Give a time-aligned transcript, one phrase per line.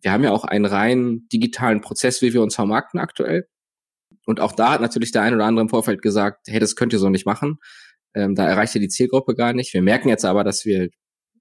[0.00, 3.46] wir haben ja auch einen rein digitalen Prozess, wie wir uns vermarkten aktuell.
[4.26, 6.92] Und auch da hat natürlich der ein oder andere im Vorfeld gesagt, hey, das könnt
[6.92, 7.58] ihr so nicht machen.
[8.14, 9.74] Ähm, da erreicht ihr die Zielgruppe gar nicht.
[9.74, 10.88] Wir merken jetzt aber, dass wir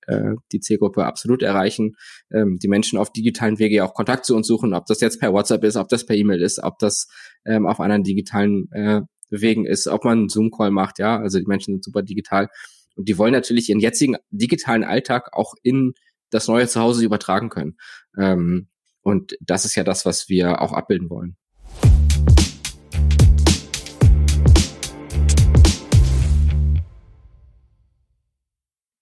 [0.07, 1.95] äh, die Zielgruppe absolut erreichen.
[2.31, 5.33] Ähm, die Menschen auf digitalen Wege auch Kontakt zu uns suchen, ob das jetzt per
[5.33, 7.07] WhatsApp ist, ob das per E-Mail ist, ob das
[7.45, 11.19] ähm, auf anderen digitalen äh, Wegen ist, ob man einen Zoom-Call macht, ja.
[11.19, 12.49] Also die Menschen sind super digital.
[12.95, 15.93] Und die wollen natürlich ihren jetzigen digitalen Alltag auch in
[16.33, 17.77] das neue Zuhause übertragen können.
[18.17, 18.67] Ähm,
[19.01, 21.37] und das ist ja das, was wir auch abbilden wollen.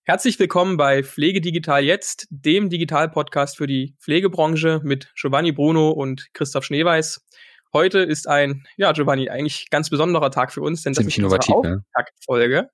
[0.04, 6.28] Herzlich willkommen bei Pflege Digital Jetzt, dem Digital-Podcast für die Pflegebranche mit Giovanni Bruno und
[6.34, 7.24] Christoph Schneeweiß.
[7.72, 11.48] Heute ist ein, ja, Giovanni, eigentlich ganz besonderer Tag für uns, denn Ziemlich das ist
[11.48, 12.68] unsere Auftaktfolge.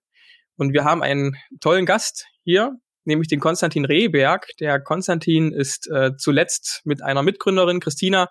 [0.56, 2.76] Und wir haben einen tollen Gast hier,
[3.08, 4.46] nämlich den Konstantin Rehberg.
[4.60, 8.28] Der Konstantin ist äh, zuletzt mit einer Mitgründerin, Christina,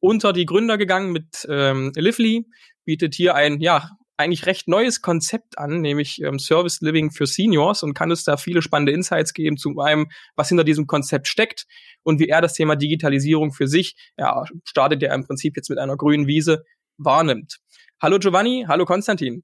[0.00, 2.46] unter die Gründer gegangen mit ähm, Lively,
[2.84, 7.82] bietet hier ein, ja, eigentlich recht neues Konzept an, nämlich ähm, Service Living für Seniors
[7.82, 11.66] und kann uns da viele spannende Insights geben zu einem, was hinter diesem Konzept steckt
[12.02, 15.78] und wie er das Thema Digitalisierung für sich, ja, startet er im Prinzip jetzt mit
[15.78, 16.64] einer grünen Wiese,
[16.98, 17.58] wahrnimmt.
[18.00, 19.42] Hallo Giovanni, hallo Konstantin.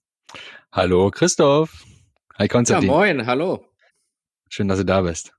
[0.72, 1.84] Hallo Christoph.
[2.38, 2.88] Hi Konstantin.
[2.88, 3.67] Ja, moin, hallo.
[4.48, 5.32] Schön, dass du da bist.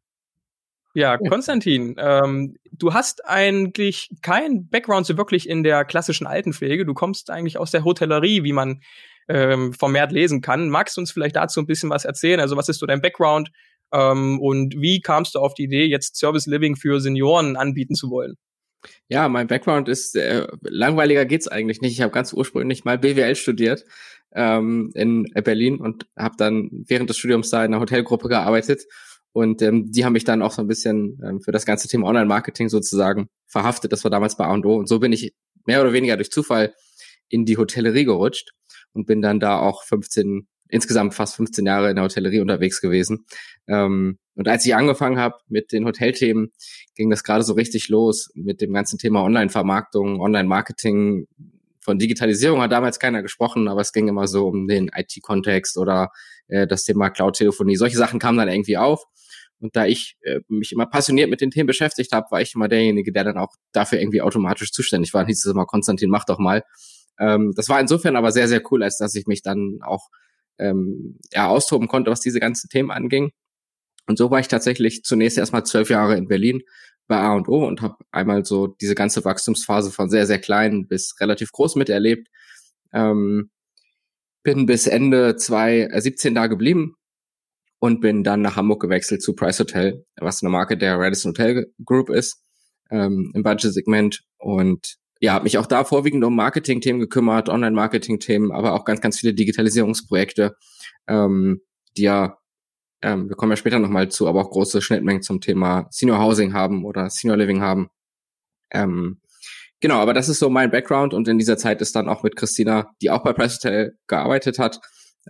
[0.96, 6.86] Ja, Konstantin, ähm, du hast eigentlich kein Background so wirklich in der klassischen Altenpflege.
[6.86, 8.82] Du kommst eigentlich aus der Hotellerie, wie man
[9.28, 10.70] ähm, vermehrt lesen kann.
[10.70, 12.40] Magst du uns vielleicht dazu ein bisschen was erzählen?
[12.40, 13.52] Also was ist so dein Background
[13.94, 18.10] ähm, und wie kamst du auf die Idee, jetzt Service Living für Senioren anbieten zu
[18.10, 18.36] wollen?
[19.10, 21.94] Ja, mein Background ist äh, langweiliger geht's eigentlich nicht.
[21.94, 23.86] Ich habe ganz ursprünglich mal BWL studiert
[24.34, 28.84] ähm, in Berlin und habe dann während des Studiums da in einer Hotelgruppe gearbeitet
[29.32, 32.08] und ähm, die haben mich dann auch so ein bisschen ähm, für das ganze Thema
[32.08, 33.92] Online-Marketing sozusagen verhaftet.
[33.92, 35.34] Das war damals bei A&O und so bin ich
[35.66, 36.74] mehr oder weniger durch Zufall
[37.30, 38.52] in die Hotellerie gerutscht
[38.94, 43.26] und bin dann da auch 15, insgesamt fast 15 Jahre in der Hotellerie unterwegs gewesen.
[43.68, 46.52] Ähm, und als ich angefangen habe mit den Hotelthemen,
[46.96, 51.28] ging das gerade so richtig los mit dem ganzen Thema Online-Vermarktung, Online-Marketing.
[51.82, 56.10] Von Digitalisierung hat damals keiner gesprochen, aber es ging immer so um den IT-Kontext oder
[56.48, 57.76] äh, das Thema Cloud-Telefonie.
[57.78, 59.04] Solche Sachen kamen dann irgendwie auf.
[59.60, 62.68] Und da ich äh, mich immer passioniert mit den Themen beschäftigt habe, war ich immer
[62.68, 65.22] derjenige, der dann auch dafür irgendwie automatisch zuständig war.
[65.22, 66.64] Und hieß es immer, Konstantin, mach doch mal.
[67.20, 70.10] Ähm, das war insofern aber sehr, sehr cool, als dass ich mich dann auch
[70.58, 73.32] ähm, ja, austoben konnte, was diese ganzen Themen anging.
[74.08, 76.62] Und so war ich tatsächlich zunächst erstmal zwölf Jahre in Berlin
[77.10, 80.88] bei A und O und habe einmal so diese ganze Wachstumsphase von sehr, sehr klein
[80.88, 82.30] bis relativ groß miterlebt.
[82.94, 83.50] Ähm,
[84.44, 86.96] bin bis Ende 2017 da geblieben
[87.80, 91.74] und bin dann nach Hamburg gewechselt zu Price Hotel, was eine Marke der Radisson Hotel
[91.84, 92.42] Group ist,
[92.92, 94.22] ähm, im Budget-Segment.
[94.38, 99.20] Und ja, habe mich auch da vorwiegend um Marketing-Themen gekümmert, Online-Marketing-Themen, aber auch ganz, ganz
[99.20, 100.56] viele Digitalisierungsprojekte,
[101.08, 101.62] ähm,
[101.98, 102.39] die ja,
[103.02, 106.54] ähm, wir kommen ja später nochmal zu, aber auch große Schnittmengen zum Thema Senior Housing
[106.54, 107.90] haben oder Senior Living haben.
[108.72, 109.22] Ähm,
[109.80, 112.36] genau, aber das ist so mein Background und in dieser Zeit ist dann auch mit
[112.36, 114.80] Christina, die auch bei Price Hotel gearbeitet hat,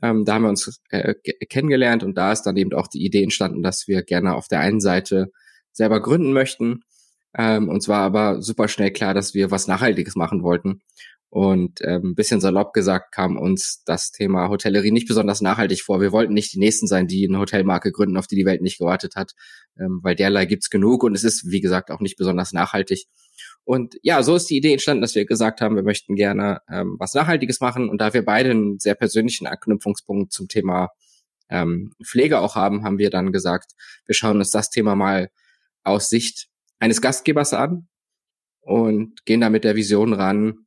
[0.02, 1.16] ähm, da haben wir uns äh,
[1.50, 4.60] kennengelernt und da ist dann eben auch die Idee entstanden, dass wir gerne auf der
[4.60, 5.32] einen Seite
[5.72, 6.82] selber gründen möchten
[7.38, 10.82] ähm, und zwar aber super schnell klar, dass wir was Nachhaltiges machen wollten.
[11.32, 16.02] Und ähm, bisschen salopp gesagt kam uns das Thema Hotellerie nicht besonders nachhaltig vor.
[16.02, 18.80] Wir wollten nicht die Nächsten sein, die eine Hotelmarke gründen, auf die die Welt nicht
[18.80, 19.34] gewartet hat,
[19.80, 23.06] ähm, weil derlei gibt's genug und es ist, wie gesagt, auch nicht besonders nachhaltig.
[23.64, 26.96] Und ja, so ist die Idee entstanden, dass wir gesagt haben, wir möchten gerne ähm,
[26.98, 27.90] was Nachhaltiges machen.
[27.90, 30.90] Und da wir beide einen sehr persönlichen Anknüpfungspunkt zum Thema
[31.50, 33.74] ähm, Pflege auch haben, haben wir dann gesagt,
[34.08, 35.30] wir schauen uns das Thema mal
[35.84, 36.48] aus Sicht
[36.80, 37.88] eines Gastgebers an
[38.62, 40.66] und gehen da mit der Vision ran,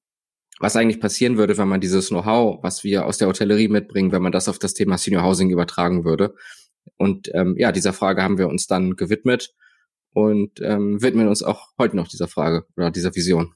[0.63, 4.23] was eigentlich passieren würde, wenn man dieses Know-how, was wir aus der Hotellerie mitbringen, wenn
[4.23, 6.37] man das auf das Thema Senior Housing übertragen würde.
[6.97, 9.53] Und ähm, ja, dieser Frage haben wir uns dann gewidmet
[10.15, 13.55] und ähm, widmen uns auch heute noch dieser Frage oder dieser Vision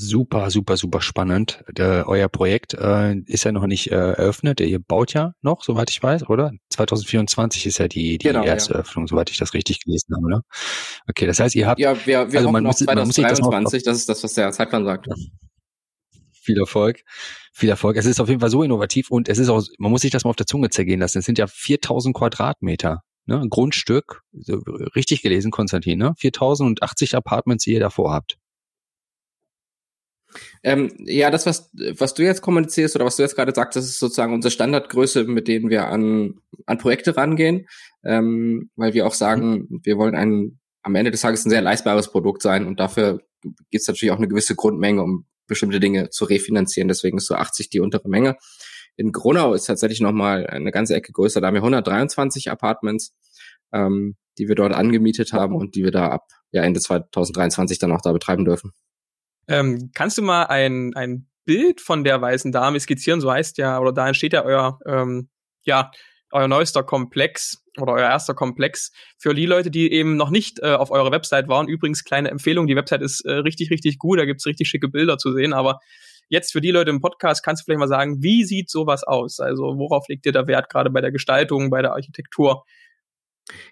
[0.00, 1.62] super, super, super spannend.
[1.70, 4.60] Der, euer Projekt äh, ist ja noch nicht äh, eröffnet.
[4.60, 6.52] Ihr baut ja noch, soweit ich weiß, oder?
[6.70, 8.78] 2024 ist ja die, die genau, erste ja.
[8.78, 10.42] Eröffnung, soweit ich das richtig gelesen habe, ne?
[11.08, 11.80] Okay, das heißt, ihr habt.
[11.80, 14.52] Ja, wir, wir also man muss, 2023, man muss das, das ist das, was der
[14.52, 15.06] Zeitplan sagt.
[16.42, 17.02] Viel Erfolg.
[17.52, 17.96] Viel Erfolg.
[17.96, 20.24] Es ist auf jeden Fall so innovativ und es ist auch, man muss sich das
[20.24, 21.18] mal auf der Zunge zergehen lassen.
[21.18, 23.02] Es sind ja 4000 Quadratmeter.
[23.26, 24.54] Ne, ein Grundstück, so,
[24.96, 26.14] richtig gelesen, Konstantin, ne?
[26.16, 28.38] 4080 Apartments, die ihr davor habt.
[30.62, 33.84] Ähm, ja, das, was, was du jetzt kommunizierst oder was du jetzt gerade sagst, das
[33.84, 37.66] ist sozusagen unsere Standardgröße, mit denen wir an, an Projekte rangehen,
[38.04, 42.10] ähm, weil wir auch sagen, wir wollen ein am Ende des Tages ein sehr leistbares
[42.10, 46.24] Produkt sein und dafür gibt es natürlich auch eine gewisse Grundmenge, um bestimmte Dinge zu
[46.24, 46.88] refinanzieren.
[46.88, 48.36] Deswegen ist so 80 die untere Menge.
[48.96, 51.40] In Gronau ist tatsächlich nochmal eine ganze Ecke größer.
[51.40, 53.14] Da haben wir 123 Apartments,
[53.72, 57.92] ähm, die wir dort angemietet haben und die wir da ab ja, Ende 2023 dann
[57.92, 58.72] auch da betreiben dürfen.
[59.50, 63.20] Ähm, kannst du mal ein, ein Bild von der weißen Dame skizzieren?
[63.20, 65.28] So heißt ja, oder da entsteht ja euer, ähm,
[65.64, 65.90] ja,
[66.30, 70.74] euer neuester Komplex oder euer erster Komplex für die Leute, die eben noch nicht äh,
[70.74, 71.66] auf eurer Website waren.
[71.66, 75.18] Übrigens, kleine Empfehlung, die Website ist äh, richtig, richtig gut, da gibt's richtig schicke Bilder
[75.18, 75.80] zu sehen, aber
[76.28, 79.40] jetzt für die Leute im Podcast kannst du vielleicht mal sagen, wie sieht sowas aus?
[79.40, 82.64] Also worauf legt ihr da Wert, gerade bei der Gestaltung, bei der Architektur?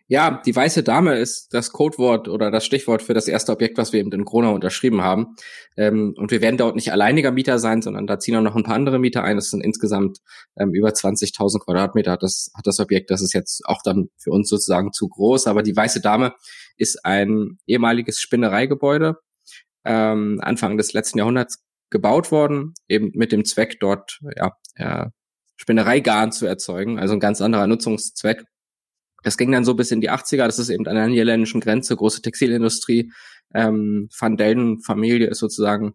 [0.07, 3.93] Ja, die weiße Dame ist das Codewort oder das Stichwort für das erste Objekt, was
[3.93, 5.37] wir eben in Gronau unterschrieben haben.
[5.77, 8.63] Ähm, und wir werden dort nicht alleiniger Mieter sein, sondern da ziehen auch noch ein
[8.63, 9.37] paar andere Mieter ein.
[9.37, 10.19] Das sind insgesamt
[10.57, 13.11] ähm, über 20.000 Quadratmeter hat das, hat das Objekt.
[13.11, 15.47] Das ist jetzt auch dann für uns sozusagen zu groß.
[15.47, 16.33] Aber die weiße Dame
[16.77, 19.19] ist ein ehemaliges Spinnereigebäude,
[19.85, 25.11] ähm, Anfang des letzten Jahrhunderts gebaut worden, eben mit dem Zweck, dort ja, ja
[25.57, 28.45] Spinnereigarn zu erzeugen, also ein ganz anderer Nutzungszweck.
[29.23, 31.97] Das ging dann so bis in die 80er, das ist eben an der niederländischen Grenze,
[31.97, 33.13] große Textilindustrie.
[33.55, 35.95] Ähm, Van Delden Familie ist sozusagen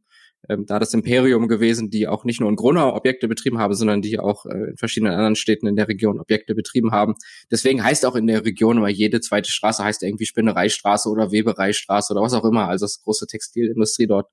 [0.49, 4.01] ähm, da das Imperium gewesen, die auch nicht nur in Gronau Objekte betrieben haben, sondern
[4.01, 7.15] die auch äh, in verschiedenen anderen Städten in der Region Objekte betrieben haben.
[7.49, 12.13] Deswegen heißt auch in der Region immer jede zweite Straße heißt irgendwie Spinnereistraße oder Webereistraße
[12.13, 12.67] oder was auch immer.
[12.67, 14.29] Also das große Textilindustrie dort.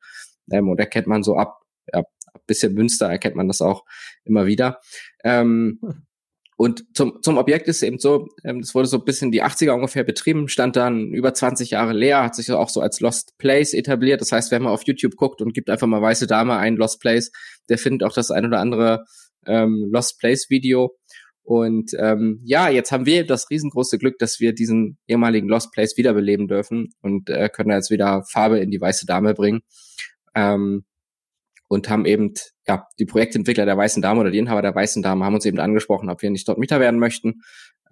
[0.50, 1.60] Ähm, und erkennt man so ab,
[1.92, 3.84] ja, ab bisschen Münster erkennt man das auch
[4.24, 4.80] immer wieder.
[5.22, 6.06] Ähm, hm.
[6.60, 9.70] Und zum, zum Objekt ist eben so, ähm, das wurde so bis in die 80er
[9.70, 13.72] ungefähr betrieben, stand dann über 20 Jahre leer, hat sich auch so als Lost Place
[13.72, 14.20] etabliert.
[14.20, 17.00] Das heißt, wenn man auf YouTube guckt und gibt einfach mal weiße Dame ein Lost
[17.00, 17.32] Place,
[17.70, 19.06] der findet auch das ein oder andere
[19.46, 20.98] ähm, Lost Place Video.
[21.44, 25.96] Und ähm, ja, jetzt haben wir das riesengroße Glück, dass wir diesen ehemaligen Lost Place
[25.96, 29.62] wiederbeleben dürfen und äh, können jetzt wieder Farbe in die weiße Dame bringen.
[30.34, 30.84] Ähm,
[31.70, 32.34] und haben eben,
[32.66, 35.60] ja, die Projektentwickler der Weißen Dame oder die Inhaber der Weißen Dame haben uns eben
[35.60, 37.42] angesprochen, ob wir nicht dort Mieter werden möchten,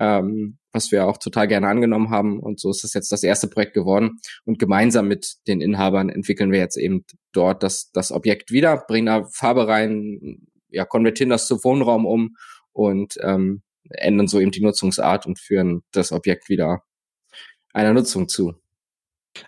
[0.01, 2.41] ähm, was wir auch total gerne angenommen haben.
[2.41, 4.19] Und so ist das jetzt das erste Projekt geworden.
[4.45, 9.07] Und gemeinsam mit den Inhabern entwickeln wir jetzt eben dort das, das Objekt wieder, bringen
[9.07, 12.37] da Farbe rein, ja, konvertieren das zu Wohnraum um
[12.73, 16.83] und ähm, ändern so eben die Nutzungsart und führen das Objekt wieder
[17.73, 18.55] einer Nutzung zu.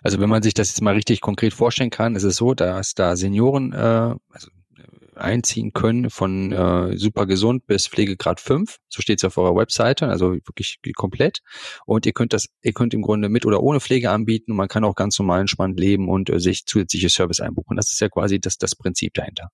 [0.03, 2.93] Also wenn man sich das jetzt mal richtig konkret vorstellen kann, ist es so, dass
[2.93, 8.77] da Senioren äh, also äh, einziehen können von äh, super gesund bis Pflegegrad 5.
[8.89, 11.39] So steht es auf eurer Webseite, also wirklich komplett.
[11.85, 14.67] Und ihr könnt das, ihr könnt im Grunde mit oder ohne Pflege anbieten und man
[14.67, 17.77] kann auch ganz normal entspannt leben und äh, sich zusätzliche Service einbuchen.
[17.77, 19.49] Das ist ja quasi das, das Prinzip dahinter.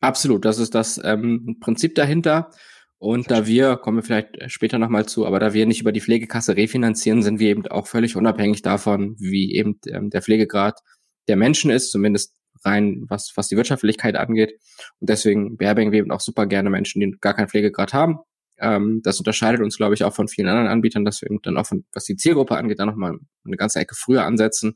[0.00, 2.50] Absolut, das ist das ähm, Prinzip dahinter.
[2.98, 6.00] Und da wir, kommen wir vielleicht später nochmal zu, aber da wir nicht über die
[6.00, 10.80] Pflegekasse refinanzieren, sind wir eben auch völlig unabhängig davon, wie eben ähm, der Pflegegrad
[11.28, 12.34] der Menschen ist, zumindest
[12.64, 14.58] rein, was, was die Wirtschaftlichkeit angeht.
[14.98, 18.18] Und deswegen beherbergen wir eben auch super gerne Menschen, die gar keinen Pflegegrad haben.
[18.58, 21.56] Ähm, das unterscheidet uns, glaube ich, auch von vielen anderen Anbietern, dass wir eben dann
[21.56, 24.74] auch, von, was die Zielgruppe angeht, dann nochmal eine ganze Ecke früher ansetzen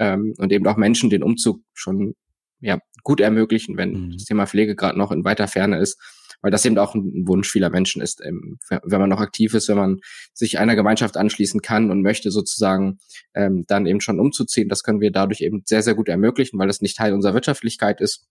[0.00, 2.16] ähm, und eben auch Menschen den Umzug schon
[2.58, 4.12] ja, gut ermöglichen, wenn mhm.
[4.14, 6.00] das Thema Pflegegrad noch in weiter Ferne ist
[6.42, 9.68] weil das eben auch ein Wunsch vieler Menschen ist, ähm, wenn man noch aktiv ist,
[9.68, 10.00] wenn man
[10.32, 12.98] sich einer Gemeinschaft anschließen kann und möchte sozusagen
[13.34, 14.68] ähm, dann eben schon umzuziehen.
[14.68, 18.00] Das können wir dadurch eben sehr, sehr gut ermöglichen, weil das nicht Teil unserer Wirtschaftlichkeit
[18.00, 18.28] ist.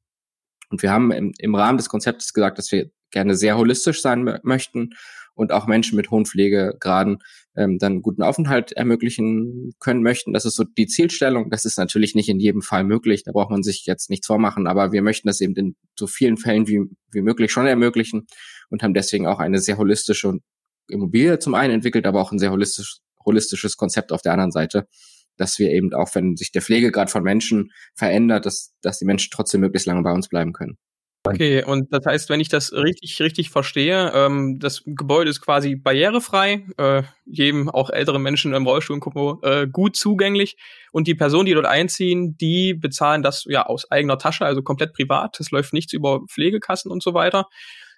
[0.70, 4.39] Und wir haben im, im Rahmen des Konzeptes gesagt, dass wir gerne sehr holistisch sein
[4.44, 4.92] möchten
[5.34, 7.20] und auch Menschen mit hohen Pflegegraden
[7.60, 10.32] ähm, dann guten Aufenthalt ermöglichen können möchten.
[10.32, 11.50] Das ist so die Zielstellung.
[11.50, 13.24] Das ist natürlich nicht in jedem Fall möglich.
[13.24, 16.38] Da braucht man sich jetzt nichts vormachen, aber wir möchten das eben in so vielen
[16.38, 18.28] Fällen wie, wie möglich schon ermöglichen
[18.70, 20.39] und haben deswegen auch eine sehr holistische
[20.88, 24.88] Immobilie zum einen entwickelt, aber auch ein sehr holistisch, holistisches Konzept auf der anderen Seite,
[25.36, 29.32] dass wir eben auch, wenn sich der Pflegegrad von Menschen verändert, dass, dass die Menschen
[29.34, 30.78] trotzdem möglichst lange bei uns bleiben können.
[31.26, 35.76] Okay, und das heißt, wenn ich das richtig, richtig verstehe, ähm, das Gebäude ist quasi
[35.76, 39.02] barrierefrei, äh, jedem, auch älteren Menschen im Rollstuhl
[39.44, 40.56] äh, gut zugänglich.
[40.94, 44.94] Und die Personen, die dort einziehen, die bezahlen das ja aus eigener Tasche, also komplett
[44.94, 45.38] privat.
[45.40, 47.48] Das läuft nichts über Pflegekassen und so weiter.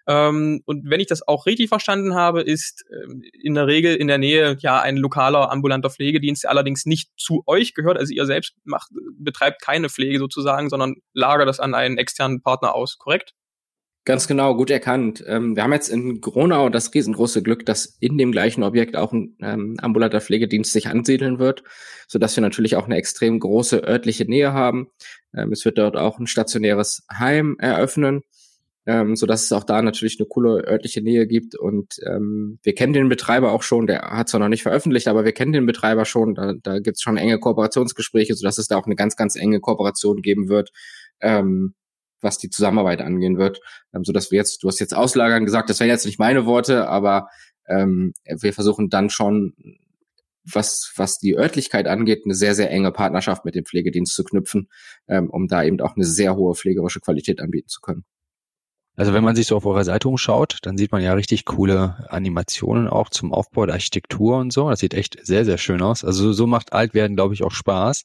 [0.07, 4.07] Ähm, und wenn ich das auch richtig verstanden habe, ist ähm, in der Regel in
[4.07, 7.97] der Nähe ja ein lokaler ambulanter Pflegedienst, der allerdings nicht zu euch gehört.
[7.97, 12.73] Also ihr selbst macht, betreibt keine Pflege sozusagen, sondern lagert das an einen externen Partner
[12.73, 13.33] aus, korrekt?
[14.03, 15.23] Ganz genau, gut erkannt.
[15.27, 19.13] Ähm, wir haben jetzt in Gronau das riesengroße Glück, dass in dem gleichen Objekt auch
[19.13, 21.61] ein ähm, ambulanter Pflegedienst sich ansiedeln wird,
[22.07, 24.89] so dass wir natürlich auch eine extrem große örtliche Nähe haben.
[25.35, 28.23] Ähm, es wird dort auch ein stationäres Heim eröffnen
[28.85, 31.55] ähm, so dass es auch da natürlich eine coole örtliche Nähe gibt.
[31.55, 35.25] Und ähm, wir kennen den Betreiber auch schon, der hat zwar noch nicht veröffentlicht, aber
[35.25, 36.35] wir kennen den Betreiber schon.
[36.35, 39.35] Da, da gibt es schon enge Kooperationsgespräche, so dass es da auch eine ganz, ganz
[39.35, 40.71] enge Kooperation geben wird.
[41.19, 41.75] Ähm,
[42.21, 43.59] was die Zusammenarbeit angehen wird,
[43.93, 46.45] ähm, so dass wir jetzt, du hast jetzt Auslagern gesagt, das wären jetzt nicht meine
[46.45, 47.29] Worte, aber
[47.67, 49.53] ähm, wir versuchen dann schon
[50.43, 54.69] was, was die Örtlichkeit angeht, eine sehr, sehr enge Partnerschaft mit dem Pflegedienst zu knüpfen,
[55.07, 58.05] ähm, um da eben auch eine sehr hohe pflegerische Qualität anbieten zu können.
[59.01, 62.05] Also wenn man sich so auf eurer Seite umschaut, dann sieht man ja richtig coole
[62.11, 64.69] Animationen auch zum Aufbau der Architektur und so.
[64.69, 66.05] Das sieht echt sehr, sehr schön aus.
[66.05, 68.03] Also so macht Altwerden, glaube ich, auch Spaß.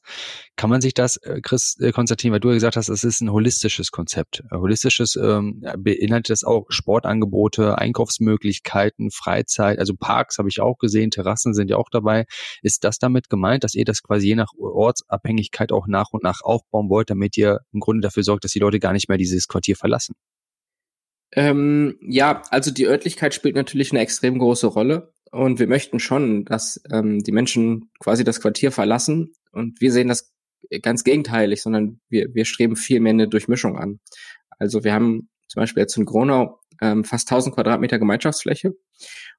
[0.55, 3.21] Kann man sich das, äh, Chris, äh, Konstantin, weil du ja gesagt hast, es ist
[3.21, 4.41] ein holistisches Konzept.
[4.51, 11.53] Holistisches ähm, beinhaltet das auch Sportangebote, Einkaufsmöglichkeiten, Freizeit, also Parks habe ich auch gesehen, Terrassen
[11.53, 12.25] sind ja auch dabei.
[12.63, 16.41] Ist das damit gemeint, dass ihr das quasi je nach Ortsabhängigkeit auch nach und nach
[16.41, 19.47] aufbauen wollt, damit ihr im Grunde dafür sorgt, dass die Leute gar nicht mehr dieses
[19.47, 20.15] Quartier verlassen?
[21.37, 26.45] Ähm, ja, also die Örtlichkeit spielt natürlich eine extrem große Rolle und wir möchten schon,
[26.45, 30.33] dass ähm, die Menschen quasi das Quartier verlassen und wir sehen das
[30.81, 33.99] ganz gegenteilig, sondern wir, wir streben viel mehr eine Durchmischung an.
[34.57, 38.73] Also wir haben zum Beispiel jetzt in Gronau ähm, fast 1000 Quadratmeter Gemeinschaftsfläche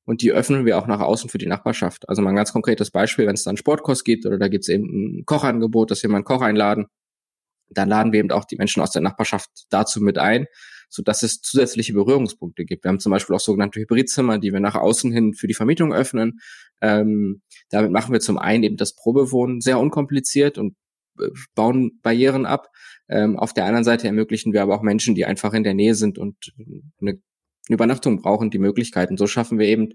[0.04, 2.08] und die öffnen wir auch nach außen für die Nachbarschaft.
[2.08, 4.68] Also mal ein ganz konkretes Beispiel, wenn es dann Sportkurs gibt oder da gibt es
[4.68, 4.84] eben
[5.18, 6.86] ein Kochangebot, dass wir mal einen Koch einladen,
[7.70, 10.46] dann laden wir eben auch die Menschen aus der Nachbarschaft dazu mit ein
[10.88, 12.84] so dass es zusätzliche Berührungspunkte gibt.
[12.84, 15.92] Wir haben zum Beispiel auch sogenannte Hybridzimmer, die wir nach außen hin für die Vermietung
[15.92, 16.40] öffnen.
[16.80, 20.76] Ähm, damit machen wir zum einen eben das Probewohnen sehr unkompliziert und
[21.20, 22.68] äh, bauen Barrieren ab.
[23.08, 25.94] Ähm, auf der anderen Seite ermöglichen wir aber auch Menschen, die einfach in der Nähe
[25.94, 26.52] sind und
[27.00, 27.20] eine
[27.68, 29.16] Übernachtung brauchen, die Möglichkeiten.
[29.16, 29.90] So schaffen wir eben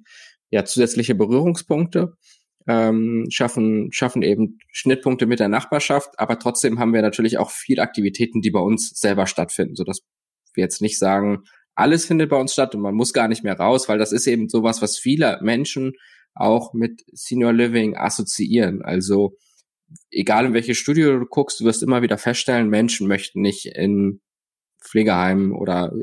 [0.52, 2.14] ja zusätzliche Berührungspunkte,
[2.68, 7.80] ähm, schaffen schaffen eben Schnittpunkte mit der Nachbarschaft, aber trotzdem haben wir natürlich auch viel
[7.80, 10.02] Aktivitäten, die bei uns selber stattfinden, so dass
[10.56, 11.44] wir jetzt nicht sagen,
[11.76, 14.28] alles findet bei uns statt und man muss gar nicht mehr raus, weil das ist
[14.28, 15.94] eben sowas, was viele Menschen
[16.36, 18.82] auch mit Senior Living assoziieren.
[18.82, 19.38] Also
[20.12, 24.22] egal in welches Studio du guckst, du wirst immer wieder feststellen, Menschen möchten nicht in
[24.82, 25.94] Pflegeheimen oder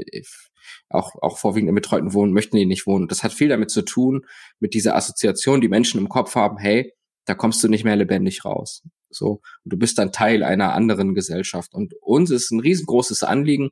[0.89, 3.09] auch, auch vorwiegend in betreuten Wohnen, möchten die nicht wohnen.
[3.09, 4.27] Das hat viel damit zu tun,
[4.59, 6.93] mit dieser Assoziation, die Menschen im Kopf haben, hey,
[7.27, 8.83] da kommst du nicht mehr lebendig raus.
[9.11, 11.75] So, du bist dann Teil einer anderen Gesellschaft.
[11.75, 13.71] Und uns ist ein riesengroßes Anliegen,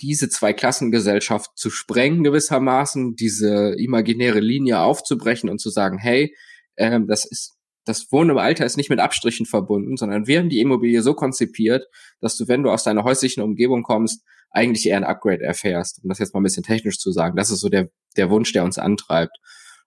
[0.00, 6.34] diese zwei Klassengesellschaft zu sprengen gewissermaßen, diese imaginäre Linie aufzubrechen und zu sagen, hey,
[6.76, 10.48] ähm, das ist das Wohnen im Alter ist nicht mit Abstrichen verbunden, sondern wir haben
[10.48, 11.86] die Immobilie so konzipiert,
[12.20, 16.00] dass du, wenn du aus deiner häuslichen Umgebung kommst, eigentlich eher ein Upgrade erfährst.
[16.02, 17.36] Um das jetzt mal ein bisschen technisch zu sagen.
[17.36, 19.36] Das ist so der, der Wunsch, der uns antreibt.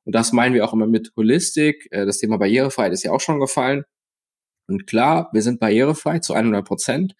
[0.05, 1.87] Und das meinen wir auch immer mit Holistik.
[1.91, 3.83] Äh, das Thema Barrierefreiheit ist ja auch schon gefallen.
[4.67, 7.15] Und klar, wir sind barrierefrei zu 100 Prozent.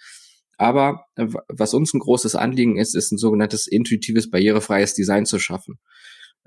[0.59, 1.05] Aber
[1.47, 5.79] was uns ein großes Anliegen ist, ist ein sogenanntes intuitives, barrierefreies Design zu schaffen.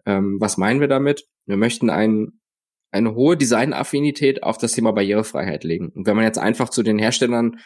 [0.04, 1.24] Ähm, was meinen wir damit?
[1.46, 2.28] Wir möchten ein,
[2.90, 5.88] eine hohe Designaffinität auf das Thema Barrierefreiheit legen.
[5.94, 7.56] Und wenn man jetzt einfach zu den Herstellern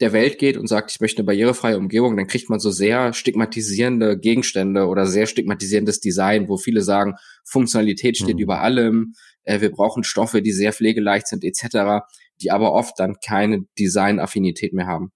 [0.00, 3.12] der Welt geht und sagt, ich möchte eine barrierefreie Umgebung, dann kriegt man so sehr
[3.12, 8.42] stigmatisierende Gegenstände oder sehr stigmatisierendes Design, wo viele sagen, Funktionalität steht mhm.
[8.42, 12.06] über allem, äh, wir brauchen Stoffe, die sehr pflegeleicht sind etc.,
[12.40, 15.12] die aber oft dann keine Designaffinität mehr haben.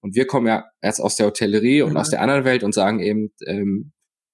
[0.00, 1.96] Und wir kommen ja erst aus der Hotellerie und mhm.
[1.98, 3.92] aus der anderen Welt und sagen eben, ähm,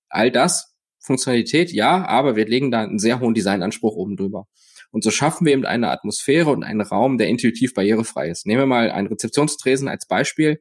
[0.09, 4.47] all das, Funktionalität, ja, aber wir legen da einen sehr hohen Designanspruch oben drüber.
[4.91, 8.47] Und so schaffen wir eben eine Atmosphäre und einen Raum, der intuitiv barrierefrei ist.
[8.47, 10.61] Nehmen wir mal einen Rezeptionstresen als Beispiel.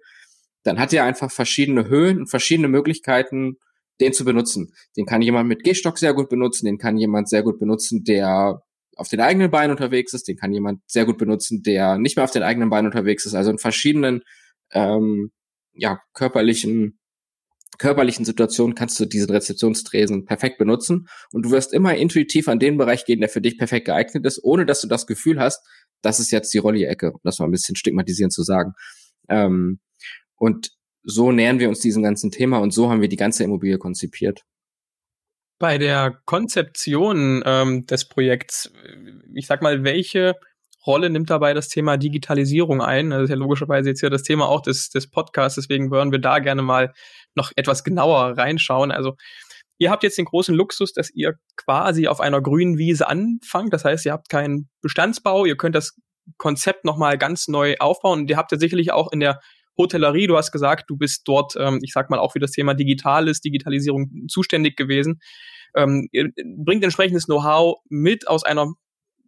[0.63, 3.57] Dann hat er einfach verschiedene Höhen und verschiedene Möglichkeiten,
[4.00, 4.74] den zu benutzen.
[4.97, 8.62] Den kann jemand mit Gehstock sehr gut benutzen, den kann jemand sehr gut benutzen, der
[8.97, 12.24] auf den eigenen Beinen unterwegs ist, den kann jemand sehr gut benutzen, der nicht mehr
[12.24, 13.35] auf den eigenen Beinen unterwegs ist.
[13.35, 14.21] Also in verschiedenen
[14.72, 15.31] ähm,
[15.74, 17.00] ja, körperlichen
[17.77, 22.77] körperlichen Situationen kannst du diesen Rezeptionstresen perfekt benutzen und du wirst immer intuitiv an den
[22.77, 25.65] Bereich gehen, der für dich perfekt geeignet ist, ohne dass du das Gefühl hast,
[26.01, 28.74] das ist jetzt die Rolli-Ecke, um das mal ein bisschen stigmatisierend zu sagen.
[29.27, 29.79] Ähm,
[30.36, 30.72] und
[31.03, 34.41] so nähern wir uns diesem ganzen Thema und so haben wir die ganze Immobilie konzipiert.
[35.57, 38.72] Bei der Konzeption ähm, des Projekts,
[39.34, 40.36] ich sag mal, welche
[40.86, 43.10] Rolle nimmt dabei das Thema Digitalisierung ein.
[43.10, 46.20] Das ist ja logischerweise jetzt hier das Thema auch des, des Podcasts, deswegen würden wir
[46.20, 46.94] da gerne mal
[47.36, 48.92] noch etwas genauer reinschauen.
[48.92, 49.15] Also
[49.77, 53.74] ihr habt jetzt den großen Luxus, dass ihr quasi auf einer grünen Wiese anfangt.
[53.74, 55.96] Das heißt, ihr habt keinen Bestandsbau, ihr könnt das
[56.38, 58.22] Konzept nochmal ganz neu aufbauen.
[58.22, 59.39] Und ihr habt ja sicherlich auch in der
[59.77, 62.74] Hotellerie, du hast gesagt, du bist dort, ähm, ich sag mal, auch für das Thema
[62.74, 65.20] Digitales, Digitalisierung zuständig gewesen.
[65.75, 66.08] Ähm,
[66.65, 68.72] bringt entsprechendes Know-how mit aus einer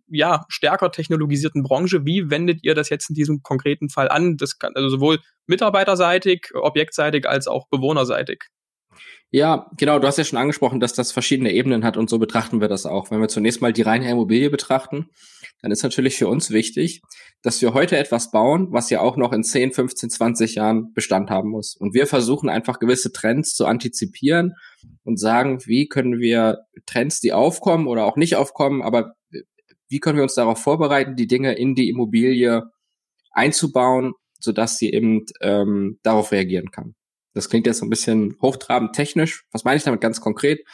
[0.10, 2.06] ja, stärker technologisierten Branche.
[2.06, 4.38] Wie wendet ihr das jetzt in diesem konkreten Fall an?
[4.38, 8.44] Das kann also sowohl mitarbeiterseitig, objektseitig als auch bewohnerseitig.
[9.30, 10.00] Ja, genau.
[10.00, 12.86] Du hast ja schon angesprochen, dass das verschiedene Ebenen hat und so betrachten wir das
[12.86, 13.12] auch.
[13.12, 15.10] Wenn wir zunächst mal die reine Immobilie betrachten,
[15.62, 17.02] dann ist natürlich für uns wichtig,
[17.42, 21.30] dass wir heute etwas bauen, was ja auch noch in 10, 15, 20 Jahren Bestand
[21.30, 21.76] haben muss.
[21.76, 24.54] Und wir versuchen einfach gewisse Trends zu antizipieren
[25.04, 29.17] und sagen, wie können wir Trends, die aufkommen oder auch nicht aufkommen, aber
[29.90, 32.64] wie können wir uns darauf vorbereiten, die Dinge in die Immobilie
[33.32, 36.96] einzubauen, sodass sie eben ähm, darauf reagieren kann.
[37.34, 39.46] Das klingt jetzt so ein bisschen hochtrabend technisch.
[39.52, 40.66] Was meine ich damit ganz konkret?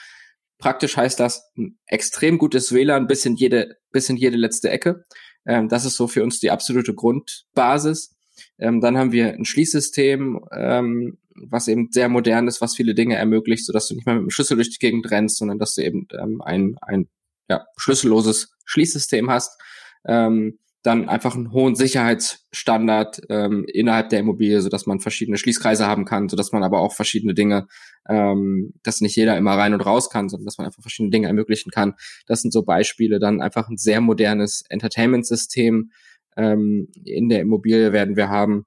[0.58, 5.04] Praktisch heißt das ein extrem gutes WLAN bis in jede, bis in jede letzte Ecke.
[5.46, 8.16] Ähm, das ist so für uns die absolute Grundbasis.
[8.58, 13.16] Ähm, dann haben wir ein Schließsystem, ähm, was eben sehr modern ist, was viele Dinge
[13.16, 15.84] ermöglicht, sodass du nicht mehr mit dem Schlüssel durch die Gegend rennst, sondern dass du
[15.84, 17.10] eben ähm, ein, ein
[17.50, 19.60] ja, schlüsselloses Schließsystem hast.
[20.06, 25.88] Ähm, dann einfach einen hohen Sicherheitsstandard ähm, innerhalb der Immobilie, so dass man verschiedene Schließkreise
[25.88, 27.68] haben kann, so dass man aber auch verschiedene Dinge,
[28.10, 31.28] ähm, dass nicht jeder immer rein und raus kann, sondern dass man einfach verschiedene Dinge
[31.28, 31.94] ermöglichen kann.
[32.28, 33.20] Das sind so Beispiele.
[33.20, 35.92] Dann einfach ein sehr modernes Entertainment-System
[36.36, 38.66] ähm, in der Immobilie werden wir haben,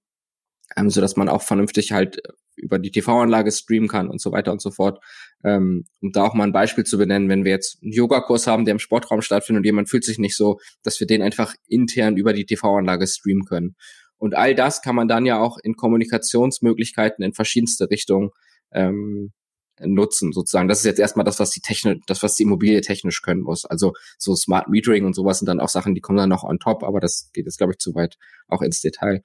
[0.75, 2.23] ähm, so dass man auch vernünftig halt
[2.57, 5.05] über die TV-Anlage streamen kann und so weiter und so fort.
[5.47, 8.65] Ähm, um da auch mal ein Beispiel zu benennen, wenn wir jetzt einen Yogakurs haben,
[8.65, 12.17] der im Sportraum stattfindet und jemand fühlt sich nicht so, dass wir den einfach intern
[12.17, 13.77] über die TV-Anlage streamen können.
[14.19, 18.31] Und all das kann man dann ja auch in Kommunikationsmöglichkeiten in verschiedenste Richtungen
[18.73, 19.33] ähm,
[19.79, 20.67] nutzen, sozusagen.
[20.67, 23.65] Das ist jetzt erstmal das, was die Technik, das, was die Immobilie technisch können muss.
[23.65, 26.59] Also so Smart Metering und sowas sind dann auch Sachen, die kommen dann noch on
[26.59, 28.17] top, aber das geht jetzt, glaube ich, zu weit
[28.49, 29.23] auch ins Detail.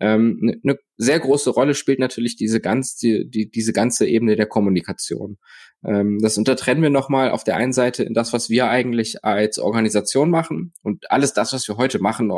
[0.00, 4.36] Ähm, eine ne sehr große Rolle spielt natürlich diese ganz, die, die, diese ganze Ebene
[4.36, 5.38] der Kommunikation.
[5.84, 9.58] Ähm, das untertrennen wir nochmal auf der einen Seite in das, was wir eigentlich als
[9.58, 12.32] Organisation machen und alles das, was wir heute machen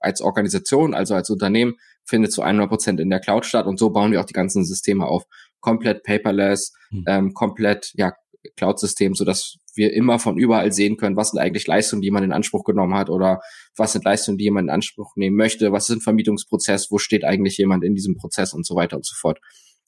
[0.00, 3.90] als Organisation, also als Unternehmen, findet zu 100 Prozent in der Cloud statt und so
[3.90, 5.24] bauen wir auch die ganzen Systeme auf.
[5.60, 7.04] Komplett paperless, mhm.
[7.06, 8.12] ähm, komplett ja
[8.56, 12.24] Cloud-System, so dass wir immer von überall sehen können, was sind eigentlich Leistungen, die man
[12.24, 13.40] in Anspruch genommen hat oder
[13.76, 17.24] was sind Leistungen, die jemand in Anspruch nehmen möchte, was ist ein Vermietungsprozess, wo steht
[17.24, 19.38] eigentlich jemand in diesem Prozess und so weiter und so fort.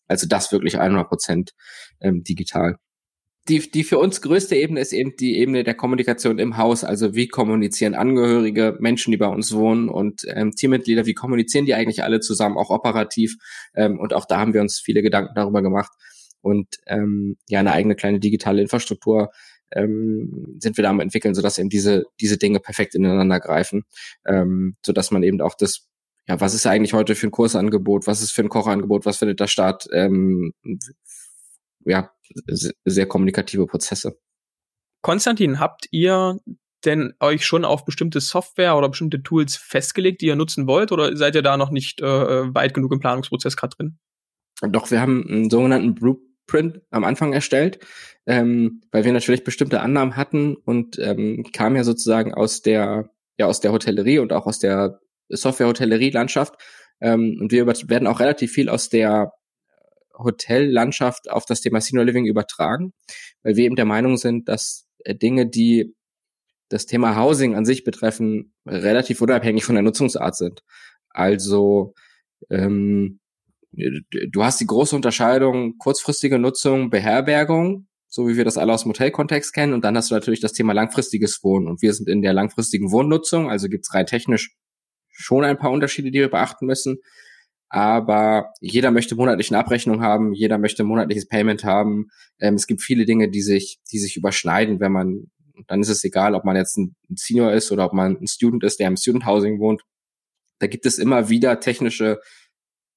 [0.08, 1.50] Also das wirklich 100 Prozent
[2.00, 2.76] ähm, digital.
[3.48, 6.82] Die, die für uns größte Ebene ist eben die Ebene der Kommunikation im Haus.
[6.82, 11.74] Also wie kommunizieren Angehörige, Menschen, die bei uns wohnen und ähm, Teammitglieder, wie kommunizieren die
[11.74, 13.36] eigentlich alle zusammen, auch operativ.
[13.74, 15.92] Ähm, und auch da haben wir uns viele Gedanken darüber gemacht,
[16.46, 19.30] und ähm, ja eine eigene kleine digitale Infrastruktur
[19.72, 23.84] ähm, sind wir da am entwickeln, sodass eben diese diese Dinge perfekt ineinander greifen,
[24.26, 25.88] ähm, sodass man eben auch das
[26.28, 29.40] ja, was ist eigentlich heute für ein Kursangebot, was ist für ein Kochangebot, was findet
[29.40, 30.52] da statt, ähm,
[31.84, 32.10] ja,
[32.84, 34.18] sehr kommunikative Prozesse.
[35.02, 36.40] Konstantin, habt ihr
[36.84, 41.16] denn euch schon auf bestimmte Software oder bestimmte Tools festgelegt, die ihr nutzen wollt, oder
[41.16, 43.98] seid ihr da noch nicht äh, weit genug im Planungsprozess gerade drin?
[44.70, 45.94] Doch, wir haben einen sogenannten
[46.46, 47.78] Blueprint am Anfang erstellt,
[48.26, 53.46] ähm, weil wir natürlich bestimmte Annahmen hatten und ähm, kam ja sozusagen aus der, ja,
[53.46, 56.54] aus der Hotellerie und auch aus der Software-Hotellerie-Landschaft.
[57.00, 59.32] Ähm, und wir werden auch relativ viel aus der
[60.16, 62.92] Hotellandschaft auf das Thema Senior Living übertragen,
[63.42, 65.94] weil wir eben der Meinung sind, dass äh, Dinge, die
[66.68, 70.62] das Thema Housing an sich betreffen, relativ unabhängig von der Nutzungsart sind.
[71.10, 71.94] Also
[72.50, 73.20] ähm,
[73.76, 78.90] du hast die große Unterscheidung kurzfristige Nutzung, Beherbergung, so wie wir das alle aus dem
[78.90, 79.74] Hotelkontext kennen.
[79.74, 81.68] Und dann hast du natürlich das Thema langfristiges Wohnen.
[81.68, 84.54] Und wir sind in der langfristigen Wohnnutzung, also gibt es rein technisch
[85.08, 86.98] schon ein paar Unterschiede, die wir beachten müssen.
[87.68, 92.06] Aber jeder möchte monatliche Abrechnung haben, jeder möchte monatliches Payment haben.
[92.38, 95.30] Ähm, es gibt viele Dinge, die sich, die sich überschneiden, wenn man,
[95.66, 98.62] dann ist es egal, ob man jetzt ein Senior ist oder ob man ein Student
[98.62, 99.82] ist, der im Student Housing wohnt.
[100.58, 102.20] Da gibt es immer wieder technische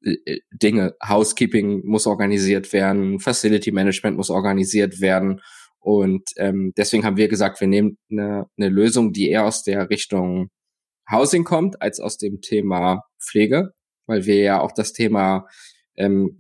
[0.02, 0.96] Dinge.
[1.06, 5.42] Housekeeping muss organisiert werden, Facility Management muss organisiert werden.
[5.80, 9.90] Und ähm, deswegen haben wir gesagt, wir nehmen eine, eine Lösung, die eher aus der
[9.90, 10.50] Richtung
[11.10, 13.72] Housing kommt, als aus dem Thema Pflege,
[14.06, 15.48] weil wir ja auch das Thema
[15.96, 16.38] ähm,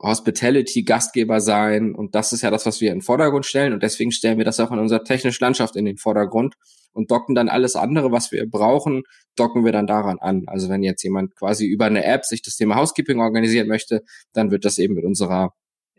[0.00, 3.82] Hospitality, Gastgeber sein und das ist ja das, was wir in den Vordergrund stellen und
[3.82, 6.54] deswegen stellen wir das auch in unserer technischen Landschaft in den Vordergrund
[6.98, 9.04] und docken dann alles andere, was wir brauchen,
[9.36, 10.42] docken wir dann daran an.
[10.48, 14.50] Also wenn jetzt jemand quasi über eine App sich das Thema Housekeeping organisieren möchte, dann
[14.50, 15.54] wird das eben mit unserer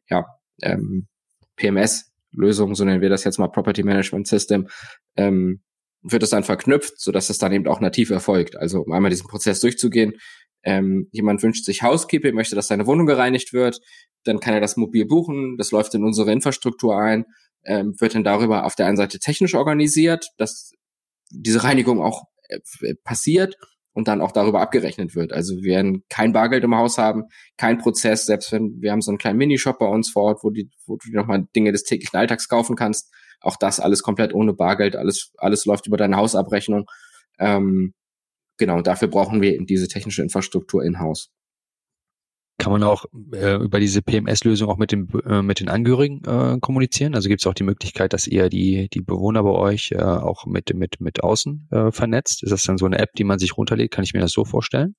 [0.09, 0.25] ja,
[0.61, 1.07] ähm,
[1.55, 4.67] PMS-Lösung, so nennen wir das jetzt mal Property Management System,
[5.15, 5.61] ähm,
[6.01, 8.57] wird es dann verknüpft, so dass es dann eben auch nativ erfolgt.
[8.57, 10.15] Also um einmal diesen Prozess durchzugehen,
[10.63, 13.79] ähm, jemand wünscht sich Housekeeping, möchte, dass seine Wohnung gereinigt wird,
[14.25, 17.23] dann kann er das mobil buchen, das läuft in unsere Infrastruktur ein,
[17.63, 20.73] ähm, wird dann darüber auf der einen Seite technisch organisiert, dass
[21.29, 22.59] diese Reinigung auch äh,
[23.03, 23.57] passiert
[23.93, 25.33] und dann auch darüber abgerechnet wird.
[25.33, 27.25] Also wir werden kein Bargeld im Haus haben,
[27.57, 30.49] kein Prozess, selbst wenn wir haben so einen kleinen Minishop bei uns vor Ort, wo,
[30.49, 33.13] die, wo du nochmal Dinge des täglichen Alltags kaufen kannst.
[33.41, 36.85] Auch das alles komplett ohne Bargeld, alles, alles läuft über deine Hausabrechnung.
[37.39, 37.93] Ähm,
[38.57, 41.31] genau, dafür brauchen wir eben diese technische Infrastruktur in-house.
[42.59, 46.59] Kann man auch äh, über diese PMS-Lösung auch mit, dem, äh, mit den Angehörigen äh,
[46.59, 47.15] kommunizieren?
[47.15, 50.45] Also gibt es auch die Möglichkeit, dass ihr die, die Bewohner bei euch äh, auch
[50.45, 52.43] mit, mit, mit außen äh, vernetzt?
[52.43, 53.91] Ist das dann so eine App, die man sich runterlädt?
[53.91, 54.95] Kann ich mir das so vorstellen?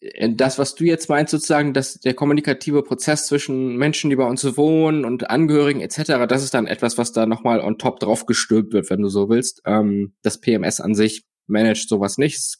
[0.00, 4.26] Äh, das, was du jetzt meinst, sozusagen, dass der kommunikative Prozess zwischen Menschen, die bei
[4.26, 8.24] uns wohnen und Angehörigen etc., das ist dann etwas, was da nochmal on top drauf
[8.24, 9.62] gestülpt wird, wenn du so willst.
[9.66, 12.56] Ähm, das PMS an sich managt sowas nicht.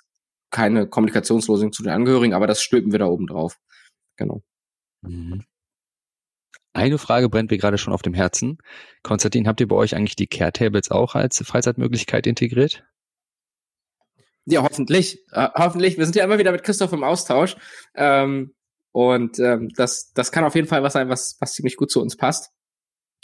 [0.51, 3.59] Keine Kommunikationslösung zu den Angehörigen, aber das stülpen wir da oben drauf.
[4.19, 4.43] Genau.
[5.01, 5.45] Mhm.
[6.75, 8.59] Eine Frage brennt mir gerade schon auf dem Herzen.
[9.03, 12.85] Konstantin, habt ihr bei euch eigentlich die Care Tables auch als Freizeitmöglichkeit integriert?
[14.45, 15.19] Ja, hoffentlich.
[15.33, 15.99] Äh, hoffentlich.
[15.99, 17.57] Wir sind ja immer wieder mit Christoph im Austausch.
[17.95, 18.55] Ähm,
[18.93, 22.01] und ähm, das, das kann auf jeden Fall was sein, was, was ziemlich gut zu
[22.01, 22.51] uns passt.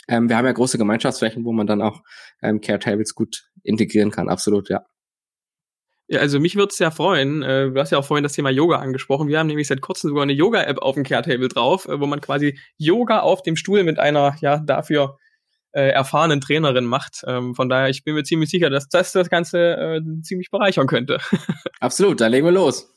[0.07, 2.01] Ähm, wir haben ja große Gemeinschaftsflächen, wo man dann auch
[2.41, 4.29] ähm, Care Tables gut integrieren kann.
[4.29, 4.85] Absolut, ja.
[6.07, 7.41] Ja, also mich würde es ja freuen.
[7.41, 9.27] Äh, du hast ja auch vorhin das Thema Yoga angesprochen.
[9.27, 12.21] Wir haben nämlich seit kurzem sogar eine Yoga-App auf dem Care-Table drauf, äh, wo man
[12.21, 15.17] quasi Yoga auf dem Stuhl mit einer, ja, dafür
[15.71, 17.23] äh, erfahrenen Trainerin macht.
[17.27, 20.87] Ähm, von daher, ich bin mir ziemlich sicher, dass das das Ganze äh, ziemlich bereichern
[20.87, 21.19] könnte.
[21.79, 22.91] Absolut, da legen wir los.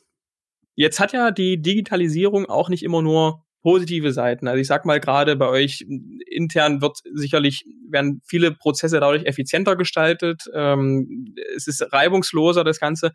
[0.75, 4.47] Jetzt hat ja die Digitalisierung auch nicht immer nur positive Seiten.
[4.47, 5.85] Also ich sag mal gerade bei euch
[6.27, 10.43] intern wird sicherlich werden viele Prozesse dadurch effizienter gestaltet.
[10.53, 13.11] Ähm, es ist reibungsloser das Ganze.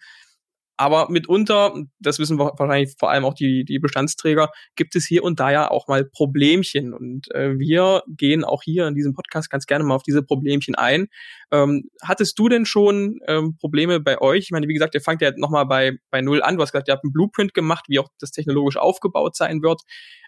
[0.76, 5.22] Aber mitunter, das wissen wir wahrscheinlich vor allem auch die, die Bestandsträger, gibt es hier
[5.22, 6.92] und da ja auch mal Problemchen.
[6.92, 10.74] Und äh, wir gehen auch hier in diesem Podcast ganz gerne mal auf diese Problemchen
[10.74, 11.06] ein.
[11.52, 14.44] Ähm, hattest du denn schon ähm, Probleme bei euch?
[14.44, 16.56] Ich meine, wie gesagt, ihr fangt ja nochmal bei, bei Null an.
[16.56, 19.82] Du hast gesagt, ihr habt einen Blueprint gemacht, wie auch das technologisch aufgebaut sein wird.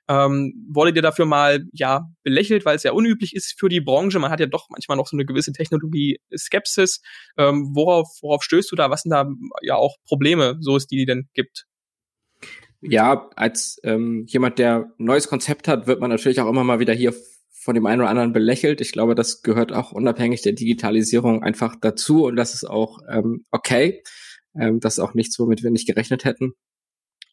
[0.08, 4.18] Ähm, wurde dir dafür mal ja belächelt, weil es ja unüblich ist für die Branche?
[4.18, 7.00] Man hat ja doch manchmal noch so eine gewisse Technologie-Skepsis.
[7.36, 8.90] Ähm, worauf, worauf stößt du da?
[8.90, 9.28] Was sind da
[9.62, 11.66] ja auch Probleme, so es die denn gibt?
[12.80, 16.78] Ja, als ähm, jemand, der ein neues Konzept hat, wird man natürlich auch immer mal
[16.78, 17.14] wieder hier
[17.50, 18.80] von dem einen oder anderen belächelt.
[18.80, 23.44] Ich glaube, das gehört auch unabhängig der Digitalisierung einfach dazu und das ist auch ähm,
[23.50, 24.02] okay.
[24.58, 26.52] Ähm, das ist auch nichts, womit wir nicht gerechnet hätten.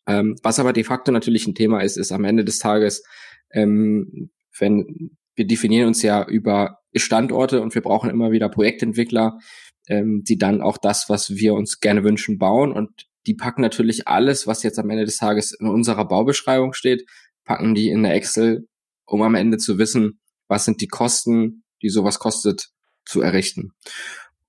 [0.08, 3.04] Ähm, was aber de facto natürlich ein Thema ist, ist am Ende des Tages,
[3.52, 9.40] ähm, wenn wir definieren uns ja über Standorte und wir brauchen immer wieder Projektentwickler,
[9.88, 14.08] ähm, die dann auch das, was wir uns gerne wünschen, bauen und die packen natürlich
[14.08, 17.06] alles, was jetzt am Ende des Tages in unserer Baubeschreibung steht,
[17.46, 18.68] packen die in der Excel,
[19.06, 22.70] um am Ende zu wissen, was sind die Kosten, die sowas kostet,
[23.06, 23.72] zu errichten.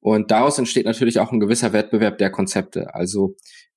[0.00, 2.94] Und daraus entsteht natürlich auch ein gewisser Wettbewerb der Konzepte.
[2.94, 3.36] Also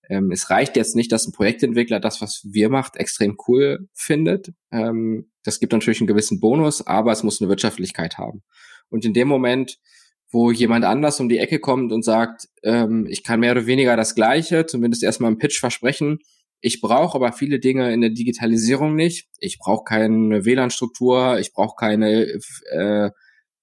[0.09, 4.53] ähm, es reicht jetzt nicht, dass ein Projektentwickler das, was wir macht, extrem cool findet.
[4.71, 8.43] Ähm, das gibt natürlich einen gewissen Bonus, aber es muss eine Wirtschaftlichkeit haben.
[8.89, 9.77] Und in dem Moment,
[10.29, 13.95] wo jemand anders um die Ecke kommt und sagt, ähm, ich kann mehr oder weniger
[13.95, 16.19] das Gleiche, zumindest erstmal im Pitch versprechen,
[16.59, 19.27] ich brauche aber viele Dinge in der Digitalisierung nicht.
[19.39, 22.39] Ich brauche keine WLAN-Struktur, ich brauche keine
[22.71, 23.11] äh,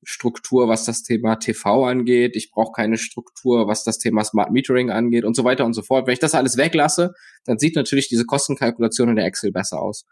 [0.05, 2.37] Struktur, was das Thema TV angeht.
[2.37, 5.83] Ich brauche keine Struktur, was das Thema Smart Metering angeht und so weiter und so
[5.83, 6.07] fort.
[6.07, 7.13] Wenn ich das alles weglasse,
[7.45, 10.05] dann sieht natürlich diese Kostenkalkulation in der Excel besser aus.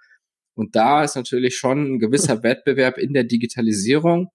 [0.55, 4.29] Und da ist natürlich schon ein gewisser Wettbewerb in der Digitalisierung.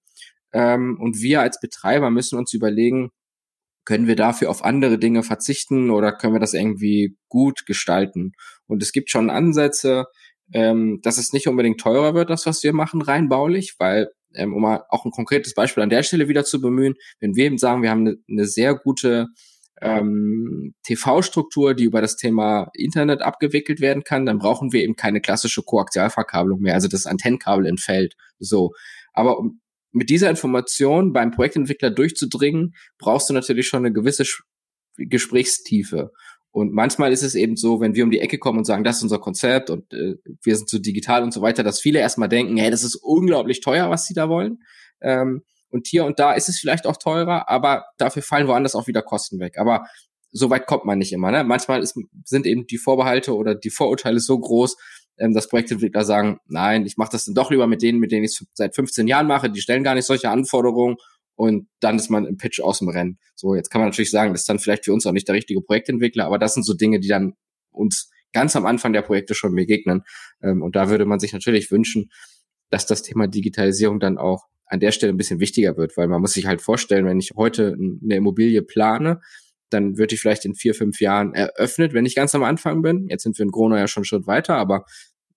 [0.52, 3.10] Ähm, und wir als Betreiber müssen uns überlegen,
[3.84, 8.32] können wir dafür auf andere Dinge verzichten oder können wir das irgendwie gut gestalten?
[8.66, 10.06] Und es gibt schon Ansätze,
[10.52, 14.54] ähm, dass es nicht unbedingt teurer wird, das, was wir machen, rein baulich, weil ähm,
[14.54, 17.82] um auch ein konkretes Beispiel an der Stelle wieder zu bemühen, wenn wir eben sagen,
[17.82, 19.28] wir haben eine, eine sehr gute
[19.80, 25.20] ähm, TV-Struktur, die über das Thema Internet abgewickelt werden kann, dann brauchen wir eben keine
[25.20, 28.14] klassische Koaxialverkabelung mehr, also das Antennenkabel entfällt.
[28.38, 28.72] So.
[29.12, 29.60] Aber um
[29.90, 34.24] mit dieser Information beim Projektentwickler durchzudringen, brauchst du natürlich schon eine gewisse
[34.96, 36.12] Gesprächstiefe.
[36.58, 38.96] Und manchmal ist es eben so, wenn wir um die Ecke kommen und sagen, das
[38.96, 42.28] ist unser Konzept und äh, wir sind so digital und so weiter, dass viele erstmal
[42.28, 44.58] denken, hey, das ist unglaublich teuer, was sie da wollen.
[45.00, 48.88] Ähm, und hier und da ist es vielleicht auch teurer, aber dafür fallen woanders auch
[48.88, 49.56] wieder Kosten weg.
[49.58, 49.86] Aber
[50.32, 51.30] so weit kommt man nicht immer.
[51.30, 51.44] Ne?
[51.44, 54.76] Manchmal ist, sind eben die Vorbehalte oder die Vorurteile so groß,
[55.18, 58.24] ähm, dass Projektentwickler sagen, nein, ich mache das dann doch lieber mit denen, mit denen
[58.24, 59.48] ich es seit 15 Jahren mache.
[59.48, 60.96] Die stellen gar nicht solche Anforderungen
[61.38, 63.18] und dann ist man im Pitch aus dem Rennen.
[63.36, 65.36] So, jetzt kann man natürlich sagen, das ist dann vielleicht für uns auch nicht der
[65.36, 67.34] richtige Projektentwickler, aber das sind so Dinge, die dann
[67.70, 70.02] uns ganz am Anfang der Projekte schon begegnen.
[70.42, 72.10] Ähm, und da würde man sich natürlich wünschen,
[72.70, 76.20] dass das Thema Digitalisierung dann auch an der Stelle ein bisschen wichtiger wird, weil man
[76.20, 79.20] muss sich halt vorstellen, wenn ich heute eine Immobilie plane,
[79.70, 83.06] dann wird die vielleicht in vier, fünf Jahren eröffnet, wenn ich ganz am Anfang bin.
[83.08, 84.84] Jetzt sind wir in Gronau ja schon einen Schritt weiter, aber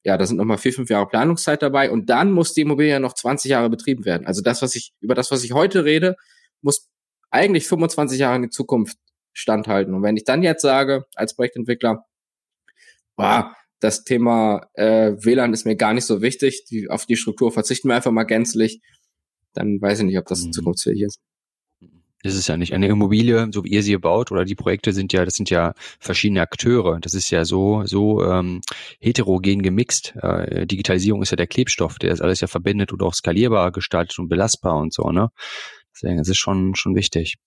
[0.03, 3.13] ja, da sind nochmal vier, fünf Jahre Planungszeit dabei und dann muss die Immobilie noch
[3.13, 4.25] 20 Jahre betrieben werden.
[4.25, 6.15] Also das, was ich, über das, was ich heute rede,
[6.61, 6.89] muss
[7.29, 8.97] eigentlich 25 Jahre in die Zukunft
[9.33, 9.93] standhalten.
[9.93, 12.05] Und wenn ich dann jetzt sage, als Projektentwickler,
[13.15, 17.51] boah, das Thema äh, WLAN ist mir gar nicht so wichtig, die, auf die Struktur
[17.51, 18.81] verzichten wir einfach mal gänzlich,
[19.53, 20.53] dann weiß ich nicht, ob das mhm.
[20.53, 21.19] zukunftsfähig ist.
[22.23, 25.13] Das ist ja nicht eine Immobilie, so wie ihr sie baut, oder die Projekte sind
[25.13, 26.99] ja, das sind ja verschiedene Akteure.
[26.99, 28.61] Das ist ja so so ähm,
[28.99, 30.13] heterogen gemixt.
[30.21, 34.19] Äh, Digitalisierung ist ja der Klebstoff, der ist alles ja verbindet und auch skalierbar gestaltet
[34.19, 35.09] und belastbar und so.
[35.09, 35.29] Ne?
[35.93, 37.37] Deswegen ist es schon schon wichtig.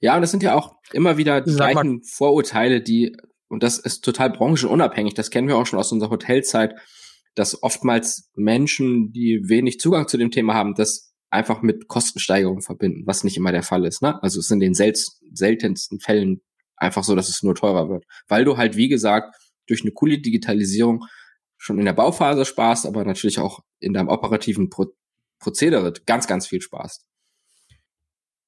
[0.00, 2.02] Ja, und das sind ja auch immer wieder die Sag gleichen mal.
[2.04, 3.16] Vorurteile, die
[3.48, 5.14] und das ist total branchenunabhängig.
[5.14, 6.74] Das kennen wir auch schon aus unserer Hotelzeit,
[7.34, 13.06] dass oftmals Menschen, die wenig Zugang zu dem Thema haben, das einfach mit Kostensteigerungen verbinden,
[13.06, 14.02] was nicht immer der Fall ist.
[14.02, 14.22] Ne?
[14.22, 14.94] Also es ist in den sel
[15.32, 16.40] seltensten Fällen
[16.76, 18.04] einfach so, dass es nur teurer wird.
[18.28, 19.36] Weil du halt, wie gesagt,
[19.66, 21.04] durch eine coole Digitalisierung
[21.56, 24.86] schon in der Bauphase sparst, aber natürlich auch in deinem operativen Pro
[25.40, 27.06] Prozedere ganz, ganz viel sparst.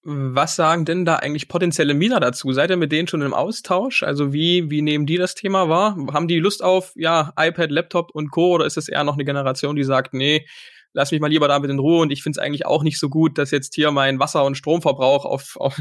[0.02, 2.52] Was sagen denn da eigentlich potenzielle Mieter dazu?
[2.52, 4.02] Seid ihr mit denen schon im Austausch?
[4.02, 5.96] Also wie, wie nehmen die das Thema wahr?
[6.12, 8.54] Haben die Lust auf, ja, iPad, Laptop und Co.
[8.54, 10.46] oder ist es eher noch eine Generation, die sagt, nee,
[10.92, 13.08] lass mich mal lieber damit in Ruhe und ich finde es eigentlich auch nicht so
[13.08, 15.80] gut, dass jetzt hier mein Wasser- und Stromverbrauch auf, auf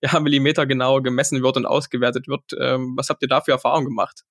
[0.00, 2.42] ja, Millimeter genau gemessen wird und ausgewertet wird.
[2.60, 4.22] Ähm, was habt ihr da für Erfahrungen gemacht?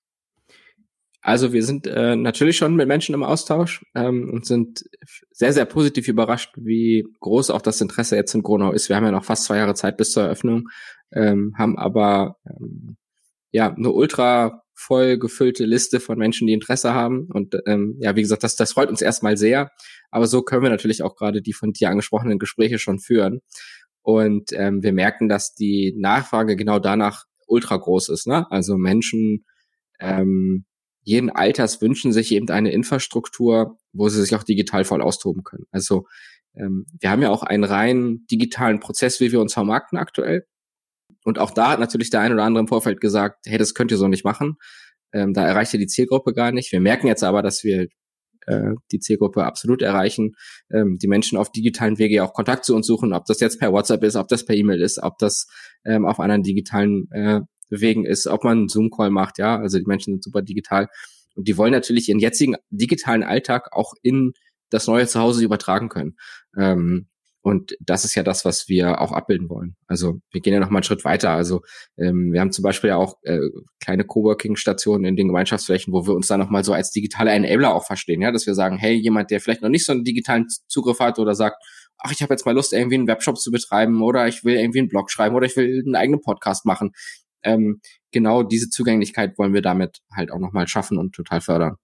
[1.26, 4.84] Also wir sind äh, natürlich schon mit Menschen im Austausch ähm, und sind
[5.30, 8.90] sehr, sehr positiv überrascht, wie groß auch das Interesse jetzt in Gronau ist.
[8.90, 10.68] Wir haben ja noch fast zwei Jahre Zeit bis zur Eröffnung,
[11.12, 12.98] ähm, haben aber ähm,
[13.52, 17.28] ja eine ultra voll gefüllte Liste von Menschen, die Interesse haben.
[17.32, 19.70] Und ähm, ja, wie gesagt, das, das freut uns erstmal sehr.
[20.10, 23.40] Aber so können wir natürlich auch gerade die von dir angesprochenen Gespräche schon führen.
[24.02, 28.26] Und ähm, wir merken, dass die Nachfrage genau danach ultra groß ist.
[28.26, 28.50] Ne?
[28.50, 29.44] Also Menschen
[30.00, 30.64] ähm,
[31.02, 35.64] jeden Alters wünschen sich eben eine Infrastruktur, wo sie sich auch digital voll austoben können.
[35.70, 36.06] Also
[36.56, 40.46] ähm, wir haben ja auch einen rein digitalen Prozess, wie wir uns vermarkten aktuell.
[41.24, 43.90] Und auch da hat natürlich der ein oder andere im Vorfeld gesagt, hey, das könnt
[43.90, 44.56] ihr so nicht machen.
[45.12, 46.70] Ähm, da erreicht ihr die Zielgruppe gar nicht.
[46.70, 47.88] Wir merken jetzt aber, dass wir
[48.46, 50.32] äh, die Zielgruppe absolut erreichen,
[50.70, 53.72] ähm, die Menschen auf digitalen Wege auch Kontakt zu uns suchen, ob das jetzt per
[53.72, 55.46] WhatsApp ist, ob das per E-Mail ist, ob das
[55.84, 59.86] ähm, auf anderen digitalen äh, Wegen ist, ob man einen Zoom-Call macht, ja, also die
[59.86, 60.88] Menschen sind super digital
[61.34, 64.32] und die wollen natürlich ihren jetzigen digitalen Alltag auch in
[64.70, 66.16] das neue Zuhause übertragen können.
[66.56, 67.08] Ähm,
[67.44, 69.76] und das ist ja das, was wir auch abbilden wollen.
[69.86, 71.28] Also wir gehen ja noch mal einen Schritt weiter.
[71.28, 71.60] Also
[71.98, 73.38] ähm, wir haben zum Beispiel ja auch äh,
[73.80, 77.74] kleine Coworking-Stationen in den Gemeinschaftsflächen, wo wir uns dann noch mal so als digitale Enabler
[77.74, 80.46] auch verstehen, ja, dass wir sagen, hey, jemand, der vielleicht noch nicht so einen digitalen
[80.68, 81.62] Zugriff hat oder sagt,
[81.98, 84.78] ach, ich habe jetzt mal Lust, irgendwie einen Webshop zu betreiben oder ich will irgendwie
[84.78, 86.92] einen Blog schreiben oder ich will einen eigenen Podcast machen.
[87.42, 91.76] Ähm, genau diese Zugänglichkeit wollen wir damit halt auch noch mal schaffen und total fördern.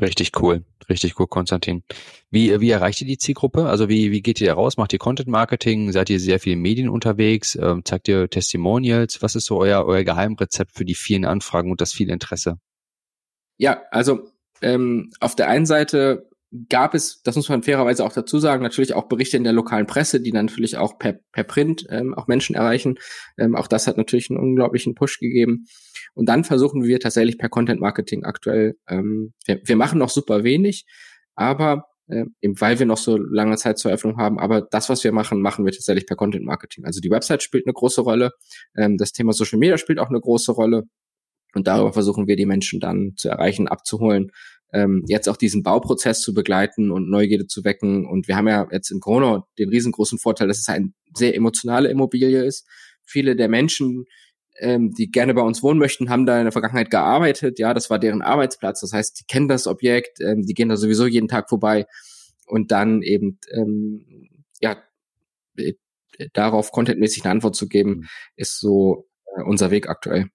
[0.00, 1.84] Richtig cool, richtig cool, Konstantin.
[2.30, 3.66] Wie, wie erreicht ihr die Zielgruppe?
[3.66, 4.76] Also wie, wie geht ihr da raus?
[4.76, 5.92] Macht ihr Content Marketing?
[5.92, 7.54] Seid ihr sehr viel in Medien unterwegs?
[7.54, 9.22] Ähm, zeigt ihr Testimonials?
[9.22, 12.58] Was ist so euer, euer Geheimrezept für die vielen Anfragen und das viele Interesse?
[13.56, 14.30] Ja, also
[14.62, 16.28] ähm, auf der einen Seite
[16.68, 19.86] gab es, das muss man fairerweise auch dazu sagen, natürlich auch Berichte in der lokalen
[19.86, 22.98] Presse, die dann natürlich auch per, per Print ähm, auch Menschen erreichen.
[23.36, 25.66] Ähm, auch das hat natürlich einen unglaublichen Push gegeben.
[26.14, 30.44] Und dann versuchen wir tatsächlich per Content Marketing aktuell, ähm, wir, wir machen noch super
[30.44, 30.84] wenig,
[31.34, 35.02] aber äh, eben weil wir noch so lange Zeit zur Eröffnung haben, aber das, was
[35.02, 36.84] wir machen, machen wir tatsächlich per Content Marketing.
[36.84, 38.32] Also die Website spielt eine große Rolle,
[38.76, 40.84] ähm, das Thema Social Media spielt auch eine große Rolle.
[41.54, 44.32] Und darüber versuchen wir die Menschen dann zu erreichen, abzuholen
[44.74, 48.06] ähm, jetzt auch diesen Bauprozess zu begleiten und Neugierde zu wecken.
[48.06, 51.88] Und wir haben ja jetzt in Corona den riesengroßen Vorteil, dass es eine sehr emotionale
[51.88, 52.66] Immobilie ist.
[53.04, 54.04] Viele der Menschen,
[54.58, 57.60] ähm, die gerne bei uns wohnen möchten, haben da in der Vergangenheit gearbeitet.
[57.60, 58.80] Ja, das war deren Arbeitsplatz.
[58.80, 61.86] Das heißt, die kennen das Objekt, ähm, die gehen da sowieso jeden Tag vorbei.
[62.46, 64.28] Und dann eben, ähm,
[64.60, 64.76] ja,
[65.56, 65.74] äh,
[66.32, 68.06] darauf contentmäßig eine Antwort zu geben, mhm.
[68.36, 69.06] ist so
[69.36, 70.30] äh, unser Weg aktuell.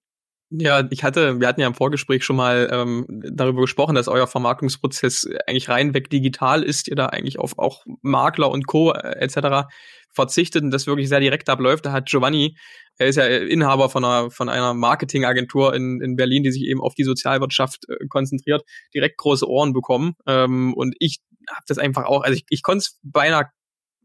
[0.52, 4.26] Ja, ich hatte, wir hatten ja im Vorgespräch schon mal ähm, darüber gesprochen, dass euer
[4.26, 8.92] Vermarktungsprozess eigentlich reinweg digital ist, ihr da eigentlich auf auch Makler und Co.
[8.92, 9.68] Äh, etc.
[10.10, 11.86] verzichtet und das wirklich sehr direkt abläuft.
[11.86, 12.56] Da hat Giovanni,
[12.98, 16.80] er ist ja Inhaber von einer, von einer Marketingagentur in, in Berlin, die sich eben
[16.80, 20.14] auf die Sozialwirtschaft äh, konzentriert, direkt große Ohren bekommen.
[20.26, 23.50] Ähm, und ich habe das einfach auch, also ich, ich konnte es beinahe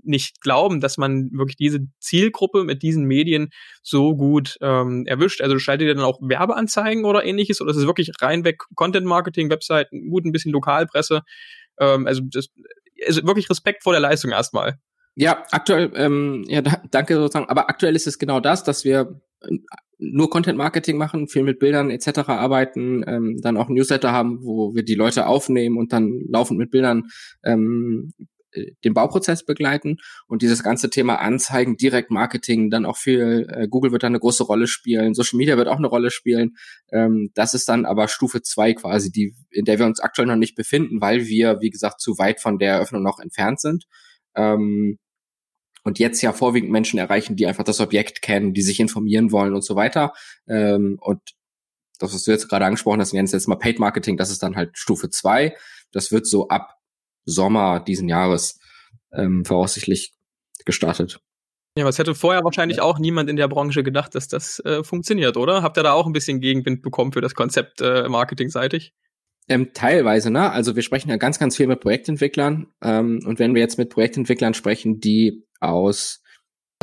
[0.06, 3.50] nicht glauben, dass man wirklich diese Zielgruppe mit diesen Medien
[3.84, 5.41] so gut ähm, erwischt.
[5.41, 9.50] Also schaltet ihr dann auch Werbeanzeigen oder ähnliches oder ist es wirklich reinweg Content Marketing,
[9.50, 11.22] Webseiten, gut ein bisschen Lokalpresse?
[11.80, 12.50] Ähm, also das
[13.06, 14.80] also wirklich Respekt vor der Leistung erstmal.
[15.15, 17.50] Ja, aktuell, ähm, ja, da, danke sozusagen.
[17.50, 19.58] Aber aktuell ist es genau das, dass wir äh,
[19.98, 22.30] nur Content Marketing machen, viel mit Bildern etc.
[22.30, 26.70] arbeiten, ähm, dann auch Newsletter haben, wo wir die Leute aufnehmen und dann laufend mit
[26.70, 27.04] Bildern
[27.44, 28.26] ähm, äh,
[28.84, 34.04] den Bauprozess begleiten und dieses ganze Thema Anzeigen, Direktmarketing, dann auch viel, äh, Google wird
[34.04, 36.56] da eine große Rolle spielen, Social Media wird auch eine Rolle spielen.
[36.91, 40.36] Ähm, das ist dann aber Stufe zwei quasi, die, in der wir uns aktuell noch
[40.36, 43.86] nicht befinden, weil wir, wie gesagt, zu weit von der Eröffnung noch entfernt sind.
[44.36, 44.98] Ähm,
[45.84, 49.54] und jetzt ja vorwiegend Menschen erreichen, die einfach das Objekt kennen, die sich informieren wollen
[49.54, 50.13] und so weiter.
[50.48, 51.22] Ähm, und
[52.00, 54.56] das, was du jetzt gerade angesprochen hast, nennen jetzt mal Paid Marketing, das ist dann
[54.56, 55.56] halt Stufe zwei.
[55.91, 56.76] Das wird so ab
[57.26, 58.60] Sommer diesen Jahres
[59.14, 60.14] ähm, voraussichtlich
[60.66, 61.20] gestartet.
[61.78, 65.36] Ja, was hätte vorher wahrscheinlich auch niemand in der Branche gedacht, dass das äh, funktioniert,
[65.36, 65.62] oder?
[65.62, 68.94] Habt ihr da auch ein bisschen Gegenwind bekommen für das Konzept äh, marketingseitig?
[69.50, 70.52] Ähm, teilweise, ne?
[70.52, 72.68] Also wir sprechen ja ganz, ganz viel mit Projektentwicklern.
[72.82, 76.24] Ähm, und wenn wir jetzt mit Projektentwicklern sprechen, die aus,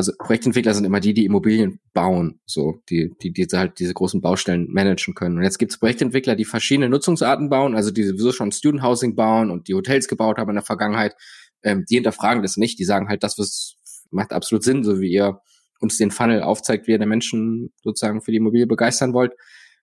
[0.03, 4.21] also Projektentwickler sind immer die, die Immobilien bauen, so, die, die, die halt diese großen
[4.21, 5.37] Baustellen managen können.
[5.37, 9.15] Und jetzt gibt es Projektentwickler, die verschiedene Nutzungsarten bauen, also die sowieso schon Student Housing
[9.15, 11.15] bauen und die Hotels gebaut haben in der Vergangenheit.
[11.63, 13.75] Ähm, die hinterfragen das nicht, die sagen halt, das was
[14.11, 15.39] macht absolut Sinn, so wie ihr
[15.79, 19.33] uns den Funnel aufzeigt, wie ihr der Menschen sozusagen für die Immobilie begeistern wollt.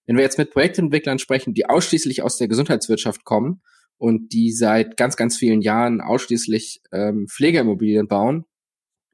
[0.06, 3.62] Wenn wir jetzt mit Projektentwicklern sprechen, die ausschließlich aus der Gesundheitswirtschaft kommen
[3.96, 8.44] und die seit ganz, ganz vielen Jahren ausschließlich ähm, Pflegeimmobilien bauen,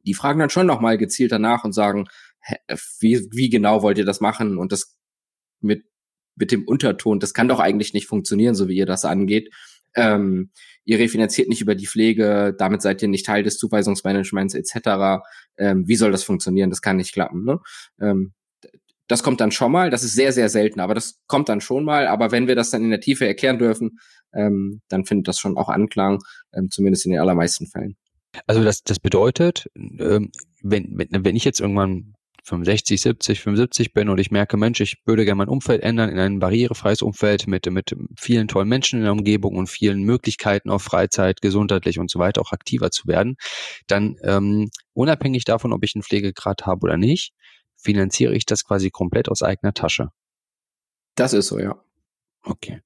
[0.07, 2.07] die fragen dann schon nochmal gezielt danach und sagen,
[3.01, 4.59] wie, wie genau wollt ihr das machen?
[4.59, 4.97] Und das
[5.61, 5.85] mit,
[6.37, 9.53] mit dem Unterton, das kann doch eigentlich nicht funktionieren, so wie ihr das angeht.
[9.95, 10.51] Ähm,
[10.85, 15.25] ihr refinanziert nicht über die Pflege, damit seid ihr nicht Teil des Zuweisungsmanagements etc.
[15.57, 16.71] Ähm, wie soll das funktionieren?
[16.71, 17.45] Das kann nicht klappen.
[17.45, 17.61] Ne?
[18.01, 18.35] Ähm,
[19.09, 21.85] das kommt dann schon mal, das ist sehr, sehr selten, aber das kommt dann schon
[21.85, 22.07] mal.
[22.09, 23.99] Aber wenn wir das dann in der Tiefe erklären dürfen,
[24.35, 26.19] ähm, dann findet das schon auch Anklang,
[26.53, 27.97] ähm, zumindest in den allermeisten Fällen.
[28.47, 30.31] Also das, das bedeutet, ähm,
[30.63, 32.15] wenn, wenn, wenn ich jetzt irgendwann
[32.47, 36.19] 65, 70, 75 bin und ich merke, Mensch, ich würde gerne mein Umfeld ändern in
[36.19, 40.83] ein barrierefreies Umfeld mit, mit vielen tollen Menschen in der Umgebung und vielen Möglichkeiten auf
[40.83, 43.37] Freizeit, gesundheitlich und so weiter auch aktiver zu werden,
[43.89, 47.33] dann ähm, unabhängig davon, ob ich einen Pflegegrad habe oder nicht,
[47.77, 50.11] finanziere ich das quasi komplett aus eigener Tasche.
[51.17, 51.83] Das ist so, ja.
[52.45, 52.81] Okay.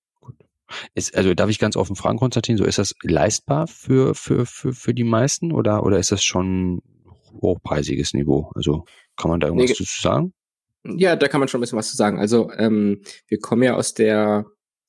[0.94, 4.72] Ist, also darf ich ganz offen fragen, Konstantin, so ist das leistbar für, für, für,
[4.72, 6.82] für die meisten oder, oder ist das schon
[7.40, 8.50] hochpreisiges Niveau?
[8.54, 8.84] Also
[9.16, 10.32] kann man da irgendwas nee, zu sagen?
[10.84, 12.18] Ja, da kann man schon ein bisschen was zu sagen.
[12.18, 14.46] Also ähm, wir kommen ja aus der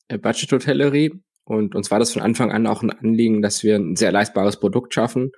[0.07, 1.11] äh, Budget-Hotellerie
[1.43, 4.59] und uns war das von Anfang an auch ein Anliegen, dass wir ein sehr leistbares
[4.59, 5.31] Produkt schaffen.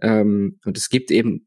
[0.00, 1.44] Ähm, und es gibt eben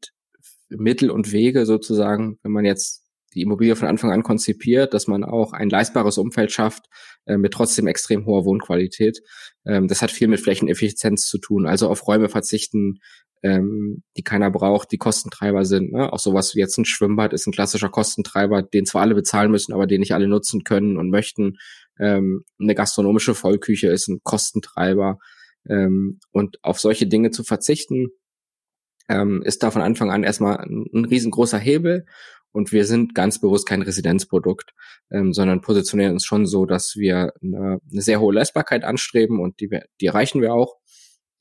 [0.70, 5.24] Mittel und Wege sozusagen, wenn man jetzt die Immobilie von Anfang an konzipiert, dass man
[5.24, 6.86] auch ein leistbares Umfeld schafft
[7.26, 9.20] äh, mit trotzdem extrem hoher Wohnqualität.
[9.66, 13.00] Ähm, das hat viel mit Flächeneffizienz zu tun, also auf Räume verzichten,
[13.42, 15.92] ähm, die keiner braucht, die Kostentreiber sind.
[15.92, 16.12] Ne?
[16.12, 19.72] Auch sowas wie jetzt ein Schwimmbad ist ein klassischer Kostentreiber, den zwar alle bezahlen müssen,
[19.72, 21.58] aber den nicht alle nutzen können und möchten.
[22.00, 25.18] Ähm, eine gastronomische Vollküche ist ein Kostentreiber.
[25.68, 28.08] Ähm, und auf solche Dinge zu verzichten,
[29.08, 32.06] ähm, ist da von Anfang an erstmal ein, ein riesengroßer Hebel.
[32.52, 34.72] Und wir sind ganz bewusst kein Residenzprodukt,
[35.10, 39.60] ähm, sondern positionieren uns schon so, dass wir eine, eine sehr hohe Leistbarkeit anstreben und
[39.60, 39.68] die,
[40.00, 40.76] die erreichen wir auch.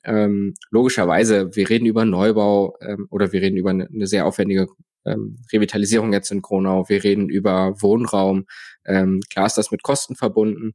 [0.03, 4.67] Ähm, logischerweise, wir reden über Neubau ähm, oder wir reden über eine, eine sehr aufwendige
[5.05, 6.87] ähm, Revitalisierung jetzt in Kronau.
[6.87, 8.45] Wir reden über Wohnraum.
[8.85, 10.73] Ähm, klar ist das mit Kosten verbunden,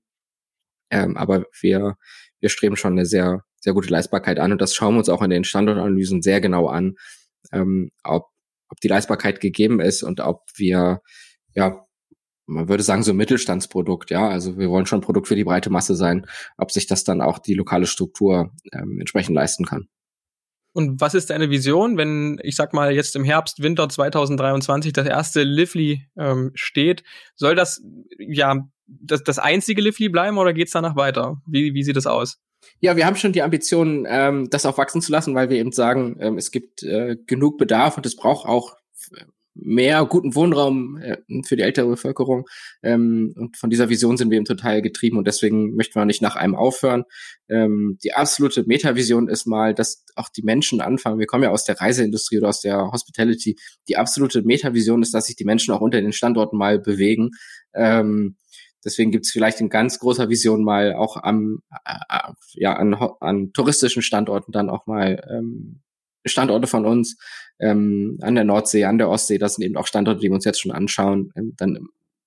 [0.91, 1.97] ähm, aber wir,
[2.41, 5.23] wir streben schon eine sehr, sehr gute Leistbarkeit an und das schauen wir uns auch
[5.23, 6.97] in den Standortanalysen sehr genau an,
[7.53, 8.32] ähm, ob
[8.73, 11.03] ob die Leistbarkeit gegeben ist und ob wir,
[11.55, 11.87] ja,
[12.47, 14.29] man würde sagen, so ein Mittelstandsprodukt, ja.
[14.29, 17.21] Also wir wollen schon ein Produkt für die breite Masse sein, ob sich das dann
[17.21, 19.89] auch die lokale Struktur ähm, entsprechend leisten kann.
[20.75, 25.07] Und was ist deine Vision, wenn, ich sag mal, jetzt im Herbst, Winter 2023 das
[25.07, 27.05] erste Lively ähm, steht?
[27.37, 27.83] Soll das
[28.19, 31.43] ja das, das einzige Lively bleiben oder geht's danach weiter?
[31.47, 32.41] Wie, wie sieht das aus?
[32.81, 35.73] Ja, wir haben schon die Ambition, ähm, das auch wachsen zu lassen, weil wir eben
[35.73, 38.77] sagen, ähm, es gibt äh, genug Bedarf und es braucht auch
[39.55, 42.47] mehr guten Wohnraum äh, für die ältere Bevölkerung.
[42.83, 46.23] Ähm, und von dieser Vision sind wir eben total getrieben und deswegen möchten wir nicht
[46.23, 47.05] nach einem aufhören.
[47.49, 51.19] Ähm, die absolute Metavision ist mal, dass auch die Menschen anfangen.
[51.19, 53.57] Wir kommen ja aus der Reiseindustrie oder aus der Hospitality.
[53.89, 57.31] Die absolute Metavision ist, dass sich die Menschen auch unter den Standorten mal bewegen.
[57.75, 58.37] Ähm,
[58.85, 62.95] Deswegen gibt es vielleicht in ganz großer Vision mal auch am, äh, äh, ja, an,
[63.21, 65.81] an touristischen Standorten dann auch mal ähm,
[66.25, 67.17] Standorte von uns
[67.59, 69.39] ähm, an der Nordsee, an der Ostsee.
[69.39, 71.33] Das sind eben auch Standorte, die wir uns jetzt schon anschauen.
[71.37, 71.79] Ähm, dann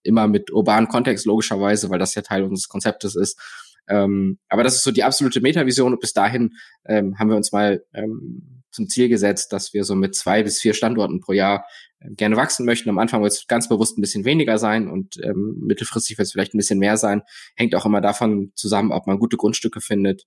[0.04, 3.40] immer mit urbanen Kontext logischerweise, weil das ja Teil unseres Konzeptes ist.
[3.88, 6.54] Ähm, aber das ist so die absolute Metavision und bis dahin
[6.86, 10.60] ähm, haben wir uns mal ähm, zum Ziel gesetzt, dass wir so mit zwei bis
[10.60, 11.66] vier Standorten pro Jahr
[12.12, 12.90] gerne wachsen möchten.
[12.90, 16.32] Am Anfang wird es ganz bewusst ein bisschen weniger sein und ähm, mittelfristig wird es
[16.32, 17.22] vielleicht ein bisschen mehr sein.
[17.56, 20.26] Hängt auch immer davon zusammen, ob man gute Grundstücke findet.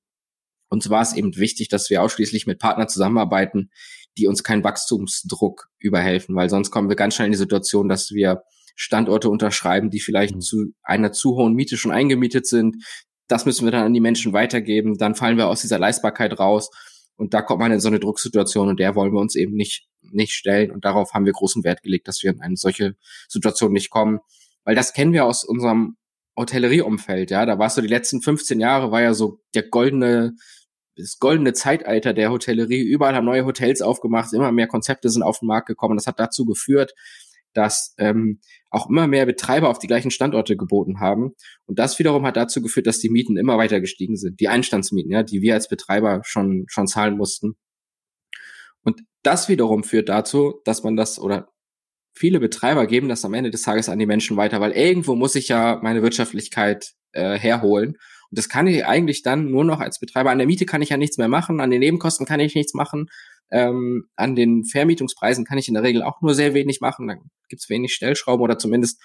[0.68, 3.70] Und so war es eben wichtig, dass wir ausschließlich mit Partnern zusammenarbeiten,
[4.18, 8.10] die uns keinen Wachstumsdruck überhelfen, weil sonst kommen wir ganz schnell in die Situation, dass
[8.10, 8.42] wir
[8.74, 10.40] Standorte unterschreiben, die vielleicht mhm.
[10.40, 12.84] zu einer zu hohen Miete schon eingemietet sind.
[13.26, 14.96] Das müssen wir dann an die Menschen weitergeben.
[14.98, 16.70] Dann fallen wir aus dieser Leistbarkeit raus.
[17.18, 19.88] Und da kommt man in so eine Drucksituation und der wollen wir uns eben nicht,
[20.02, 20.70] nicht stellen.
[20.70, 22.94] Und darauf haben wir großen Wert gelegt, dass wir in eine solche
[23.28, 24.20] Situation nicht kommen.
[24.64, 25.96] Weil das kennen wir aus unserem
[26.38, 27.44] Hotellerieumfeld, ja.
[27.44, 30.34] Da war es so die letzten 15 Jahre war ja so der goldene,
[30.96, 32.82] das goldene Zeitalter der Hotellerie.
[32.82, 35.96] Überall haben neue Hotels aufgemacht, immer mehr Konzepte sind auf den Markt gekommen.
[35.96, 36.94] Das hat dazu geführt,
[37.58, 38.38] dass ähm,
[38.70, 41.32] auch immer mehr Betreiber auf die gleichen Standorte geboten haben.
[41.66, 44.38] Und das wiederum hat dazu geführt, dass die Mieten immer weiter gestiegen sind.
[44.38, 47.56] Die Einstandsmieten, ja, die wir als Betreiber schon, schon zahlen mussten.
[48.82, 51.48] Und das wiederum führt dazu, dass man das oder
[52.14, 55.34] viele Betreiber geben das am Ende des Tages an die Menschen weiter, weil irgendwo muss
[55.34, 57.96] ich ja meine Wirtschaftlichkeit äh, herholen.
[58.30, 60.30] Und das kann ich eigentlich dann nur noch als Betreiber.
[60.30, 62.74] An der Miete kann ich ja nichts mehr machen, an den Nebenkosten kann ich nichts
[62.74, 63.08] machen.
[63.50, 67.08] Ähm, an den Vermietungspreisen kann ich in der Regel auch nur sehr wenig machen.
[67.08, 67.14] Da
[67.48, 69.00] gibt's wenig Stellschrauben oder zumindest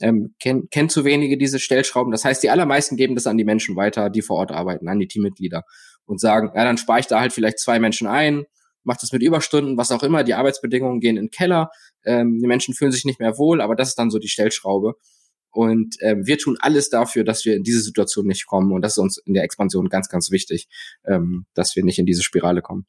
[0.00, 2.12] ähm, kennt kenn zu wenige diese Stellschrauben.
[2.12, 4.98] Das heißt, die allermeisten geben das an die Menschen weiter, die vor Ort arbeiten, an
[4.98, 5.62] die Teammitglieder
[6.04, 8.44] und sagen, ja, dann spare ich da halt vielleicht zwei Menschen ein,
[8.84, 10.24] mache das mit Überstunden, was auch immer.
[10.24, 11.70] Die Arbeitsbedingungen gehen in den Keller.
[12.04, 14.94] Ähm, die Menschen fühlen sich nicht mehr wohl, aber das ist dann so die Stellschraube.
[15.50, 18.72] Und ähm, wir tun alles dafür, dass wir in diese Situation nicht kommen.
[18.72, 20.68] Und das ist uns in der Expansion ganz, ganz wichtig,
[21.06, 22.86] ähm, dass wir nicht in diese Spirale kommen.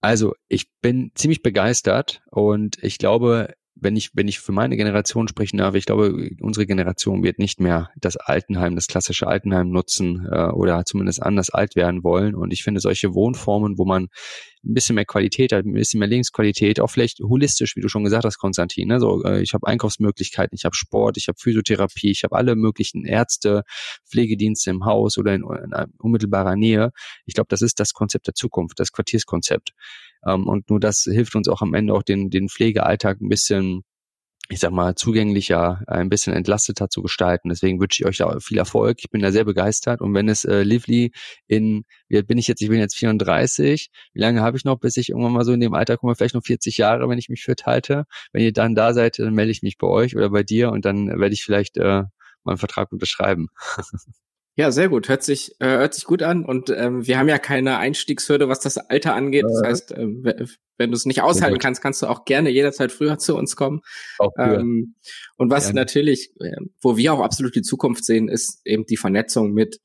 [0.00, 5.28] Also ich bin ziemlich begeistert und ich glaube, wenn ich, wenn ich für meine Generation
[5.28, 10.26] sprechen darf, ich glaube, unsere Generation wird nicht mehr das Altenheim, das klassische Altenheim nutzen
[10.30, 12.34] äh, oder zumindest anders alt werden wollen.
[12.34, 14.08] Und ich finde solche Wohnformen, wo man
[14.66, 18.04] ein bisschen mehr Qualität hat, ein bisschen mehr Lebensqualität, auch vielleicht holistisch, wie du schon
[18.04, 18.88] gesagt hast, Konstantin.
[18.88, 19.00] Ne?
[19.00, 23.04] So, äh, ich habe Einkaufsmöglichkeiten, ich habe Sport, ich habe Physiotherapie, ich habe alle möglichen
[23.04, 23.62] Ärzte,
[24.08, 26.90] Pflegedienste im Haus oder in, in unmittelbarer Nähe.
[27.24, 29.72] Ich glaube, das ist das Konzept der Zukunft, das Quartierskonzept.
[30.26, 33.84] Ähm, und nur das hilft uns auch am Ende auch den, den Pflegealltag ein bisschen
[34.48, 37.48] ich sag mal, zugänglicher, ein bisschen entlasteter zu gestalten.
[37.48, 38.98] Deswegen wünsche ich euch da viel Erfolg.
[39.00, 40.00] Ich bin da sehr begeistert.
[40.00, 41.12] Und wenn es äh, Lively
[41.46, 42.62] in, wie alt bin ich jetzt?
[42.62, 43.90] Ich bin jetzt 34.
[44.12, 46.14] Wie lange habe ich noch, bis ich irgendwann mal so in dem Alter komme?
[46.14, 48.04] Vielleicht noch 40 Jahre, wenn ich mich fit halte.
[48.32, 50.84] Wenn ihr dann da seid, dann melde ich mich bei euch oder bei dir und
[50.84, 52.04] dann werde ich vielleicht äh,
[52.44, 53.48] mal einen Vertrag unterschreiben.
[54.58, 55.10] Ja, sehr gut.
[55.10, 56.44] Hört sich, äh, hört sich gut an.
[56.44, 59.44] Und ähm, wir haben ja keine Einstiegshürde, was das Alter angeht.
[59.44, 60.46] Das heißt, äh,
[60.78, 63.82] wenn du es nicht aushalten kannst, kannst du auch gerne jederzeit früher zu uns kommen.
[64.18, 64.94] Auch ähm,
[65.36, 65.80] und was gerne.
[65.80, 69.78] natürlich, äh, wo wir auch absolut die Zukunft sehen, ist eben die Vernetzung mit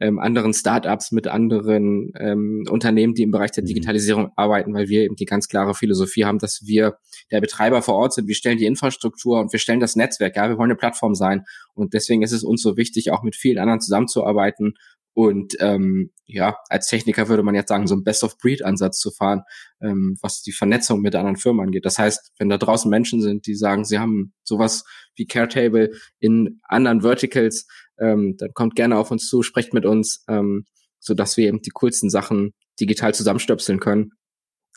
[0.00, 3.68] ähm, anderen Startups, mit anderen ähm, Unternehmen, die im Bereich der mhm.
[3.68, 6.98] Digitalisierung arbeiten, weil wir eben die ganz klare Philosophie haben, dass wir
[7.30, 8.28] der Betreiber vor Ort sind.
[8.28, 10.36] Wir stellen die Infrastruktur und wir stellen das Netzwerk.
[10.36, 11.44] Ja, wir wollen eine Plattform sein.
[11.74, 14.74] Und deswegen ist es uns so wichtig, auch mit vielen anderen zusammenzuarbeiten
[15.16, 19.44] und ähm, ja, als Techniker würde man jetzt sagen, so ein Best-of-Breed-Ansatz zu fahren,
[19.80, 21.86] ähm, was die Vernetzung mit anderen Firmen angeht.
[21.86, 24.84] Das heißt, wenn da draußen Menschen sind, die sagen, sie haben sowas
[25.14, 27.66] wie Caretable in anderen Verticals,
[27.98, 30.64] ähm, dann kommt gerne auf uns zu, sprecht mit uns, ähm,
[30.98, 34.12] so dass wir eben die coolsten Sachen digital zusammenstöpseln können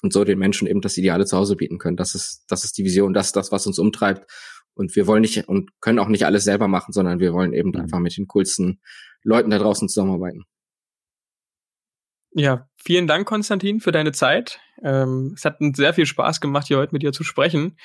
[0.02, 1.98] und so den Menschen eben das Ideale zu Hause bieten können.
[1.98, 4.30] Das ist, das ist die Vision, das ist das, was uns umtreibt.
[4.74, 7.76] Und wir wollen nicht und können auch nicht alles selber machen, sondern wir wollen eben
[7.76, 8.80] einfach mit den coolsten
[9.24, 10.46] Leuten da draußen zusammenarbeiten.
[12.32, 14.60] Ja, vielen Dank, Konstantin, für deine Zeit.
[14.84, 17.78] Ähm, es hat uns sehr viel Spaß gemacht, hier heute mit dir zu sprechen.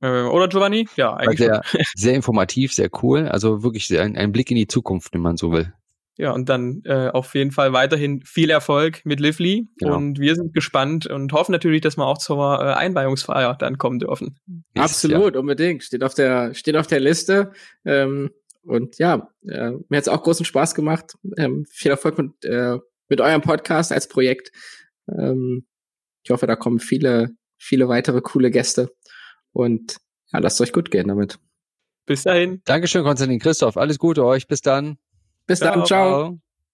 [0.00, 0.88] Äh, oder Giovanni?
[0.96, 1.38] Ja, eigentlich.
[1.38, 1.62] Sehr,
[1.94, 3.28] sehr informativ, sehr cool.
[3.28, 5.72] Also wirklich ein, ein Blick in die Zukunft, wenn man so will.
[6.20, 9.68] Ja, und dann äh, auf jeden Fall weiterhin viel Erfolg mit Lively.
[9.78, 9.96] Genau.
[9.96, 14.00] Und wir sind gespannt und hoffen natürlich, dass wir auch zur äh, Einweihungsfeier dann kommen
[14.00, 14.38] dürfen.
[14.76, 15.40] Absolut, ja.
[15.40, 15.82] unbedingt.
[15.82, 17.52] Steht auf der, steht auf der Liste.
[17.86, 18.30] Ähm,
[18.62, 21.14] und ja, äh, mir hat es auch großen Spaß gemacht.
[21.38, 22.76] Ähm, viel Erfolg mit, äh,
[23.08, 24.52] mit eurem Podcast als Projekt.
[25.08, 25.64] Ähm,
[26.22, 28.92] ich hoffe, da kommen viele, viele weitere coole Gäste.
[29.52, 29.96] Und
[30.32, 31.38] ja, lasst euch gut gehen damit.
[32.06, 32.62] Bis dahin.
[32.64, 33.76] Dankeschön, Konstantin Christoph.
[33.76, 34.46] Alles Gute euch.
[34.46, 34.98] Bis dann.
[35.46, 35.86] Bis ciao, dann.
[35.86, 36.08] Ciao.
[36.08, 36.40] ciao.